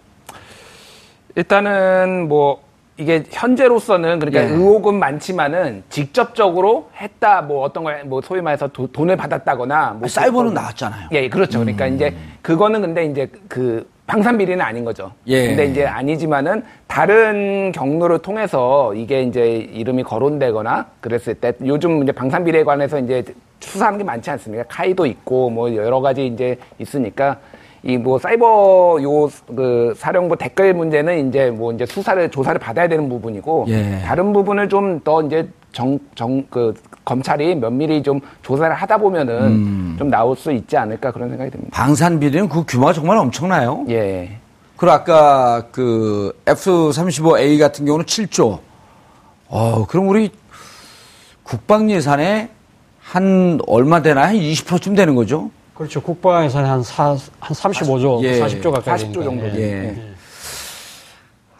일단은 1.35 2.29
뭐 2.29 2.63
이게 2.97 3.23
현재로서는 3.31 4.19
그러니까 4.19 4.43
예. 4.43 4.47
의혹은 4.49 4.95
많지만은 4.95 5.83
직접적으로 5.89 6.89
했다 6.99 7.41
뭐 7.41 7.63
어떤 7.63 7.83
걸 7.83 8.03
뭐 8.05 8.21
소위 8.21 8.41
말해서 8.41 8.67
도, 8.67 8.87
돈을 8.91 9.15
받았다거나 9.17 9.91
뭐 9.97 10.05
아, 10.05 10.07
사이버는 10.07 10.53
나왔잖아요. 10.53 11.09
예, 11.11 11.29
그렇죠. 11.29 11.59
그러니까 11.59 11.87
음. 11.87 11.95
이제 11.95 12.13
그거는 12.41 12.81
근데 12.81 13.05
이제 13.05 13.29
그 13.47 13.89
방산 14.05 14.37
비리는 14.37 14.59
아닌 14.61 14.83
거죠. 14.83 15.11
예. 15.27 15.47
근데 15.47 15.65
이제 15.65 15.85
아니지만은 15.85 16.63
다른 16.87 17.71
경로를 17.71 18.19
통해서 18.19 18.93
이게 18.93 19.23
이제 19.23 19.55
이름이 19.55 20.03
거론되거나 20.03 20.87
그랬을 20.99 21.35
때 21.35 21.53
요즘 21.65 22.03
이제 22.03 22.11
방산 22.11 22.43
비리에 22.43 22.63
관해서 22.63 22.99
이제 22.99 23.23
수사하는 23.61 23.97
게 23.99 24.03
많지 24.03 24.29
않습니까? 24.31 24.65
카이도 24.67 25.05
있고 25.05 25.49
뭐 25.49 25.73
여러 25.75 26.01
가지 26.01 26.25
이제 26.27 26.57
있으니까 26.79 27.37
이 27.83 27.97
뭐 27.97 28.19
사이버 28.19 28.99
요 29.01 29.29
그 29.55 29.93
사령부 29.97 30.37
댓글 30.37 30.73
문제는 30.73 31.29
이제 31.29 31.49
뭐 31.49 31.71
이제 31.73 31.85
수사를 31.85 32.29
조사를 32.29 32.59
받아야 32.59 32.87
되는 32.87 33.09
부분이고 33.09 33.65
예. 33.69 33.99
다른 34.05 34.31
부분을 34.33 34.69
좀 34.69 34.99
더 35.03 35.21
이제 35.23 35.47
정 35.71 35.97
정 36.15 36.43
그 36.49 36.73
검찰이 37.05 37.55
면밀히 37.55 38.03
좀 38.03 38.19
조사를 38.43 38.73
하다 38.75 38.97
보면은 38.97 39.35
음. 39.47 39.95
좀 39.97 40.09
나올 40.09 40.35
수 40.37 40.51
있지 40.51 40.77
않을까 40.77 41.11
그런 41.11 41.29
생각이 41.29 41.49
듭니다. 41.49 41.71
방산 41.73 42.19
비리는 42.19 42.47
그 42.49 42.63
규모가 42.67 42.93
정말 42.93 43.17
엄청나요. 43.17 43.85
예. 43.89 44.37
그리고 44.77 44.91
아까 44.93 45.63
그 45.71 46.39
F-35A 46.47 47.59
같은 47.59 47.85
경우는 47.85 48.05
7조. 48.05 48.59
어, 49.47 49.85
그럼 49.87 50.07
우리 50.09 50.29
국방 51.43 51.89
예산에 51.89 52.49
한 53.01 53.59
얼마 53.67 54.01
되나? 54.01 54.27
한 54.27 54.35
20%쯤 54.35 54.95
되는 54.95 55.15
거죠? 55.15 55.49
그렇죠. 55.73 56.01
국방 56.01 56.45
예산에 56.45 56.67
한, 56.67 56.83
사, 56.83 57.09
한 57.09 57.17
35조, 57.55 58.23
예. 58.23 58.39
40조 58.39 58.71
가까이 58.71 58.99
40조 58.99 59.23
정도. 59.23 59.45
예. 59.55 59.61
예. 59.61 60.13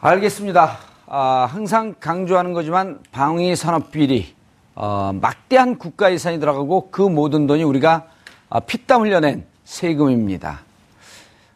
알겠습니다. 0.02 0.78
아, 1.08 1.48
항상 1.50 1.96
강조하는 2.00 2.54
거지만 2.54 3.00
방위 3.12 3.56
산업 3.56 3.92
비리 3.92 4.34
어, 4.76 5.12
막대한 5.14 5.78
국가 5.78 6.12
예산이 6.12 6.40
들어가고 6.40 6.90
그 6.92 7.02
모든 7.02 7.48
돈이 7.48 7.64
우리가 7.64 8.06
아, 8.50 8.60
피땀 8.60 9.02
흘려낸 9.02 9.46
세금입니다. 9.64 10.62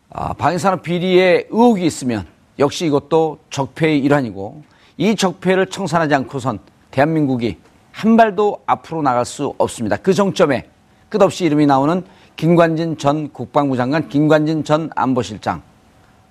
아, 0.09 0.33
방위 0.33 0.59
산업 0.59 0.83
비리에 0.83 1.47
의혹이 1.49 1.85
있으면 1.85 2.25
역시 2.59 2.85
이것도 2.85 3.39
적폐의 3.49 3.99
일환이고 3.99 4.63
이 4.97 5.15
적폐를 5.15 5.67
청산하지 5.67 6.15
않고선 6.15 6.59
대한민국이 6.91 7.57
한 7.91 8.17
발도 8.17 8.63
앞으로 8.65 9.01
나갈 9.01 9.25
수 9.25 9.53
없습니다. 9.57 9.97
그 9.97 10.13
정점에 10.13 10.69
끝없이 11.09 11.45
이름이 11.45 11.65
나오는 11.65 12.03
김관진 12.36 12.97
전 12.97 13.31
국방부 13.31 13.77
장관, 13.77 14.09
김관진 14.09 14.63
전 14.63 14.89
안보실장. 14.95 15.61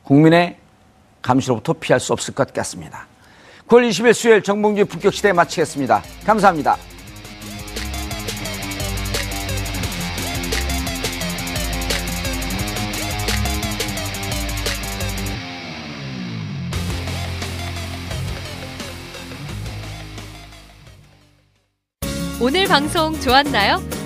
국민의 0.03 0.59
감시로부터 1.23 1.73
피할 1.73 1.99
수 1.99 2.13
없을 2.13 2.35
것 2.35 2.53
같습니다. 2.53 3.07
9월 3.69 3.89
20일 3.89 4.13
수요일 4.13 4.43
정봉주의 4.43 4.85
품격시대 4.85 5.33
마치겠습니다. 5.33 6.03
감사합니다. 6.27 6.77
오늘 22.43 22.67
방송 22.67 23.19
좋았나요? 23.21 24.04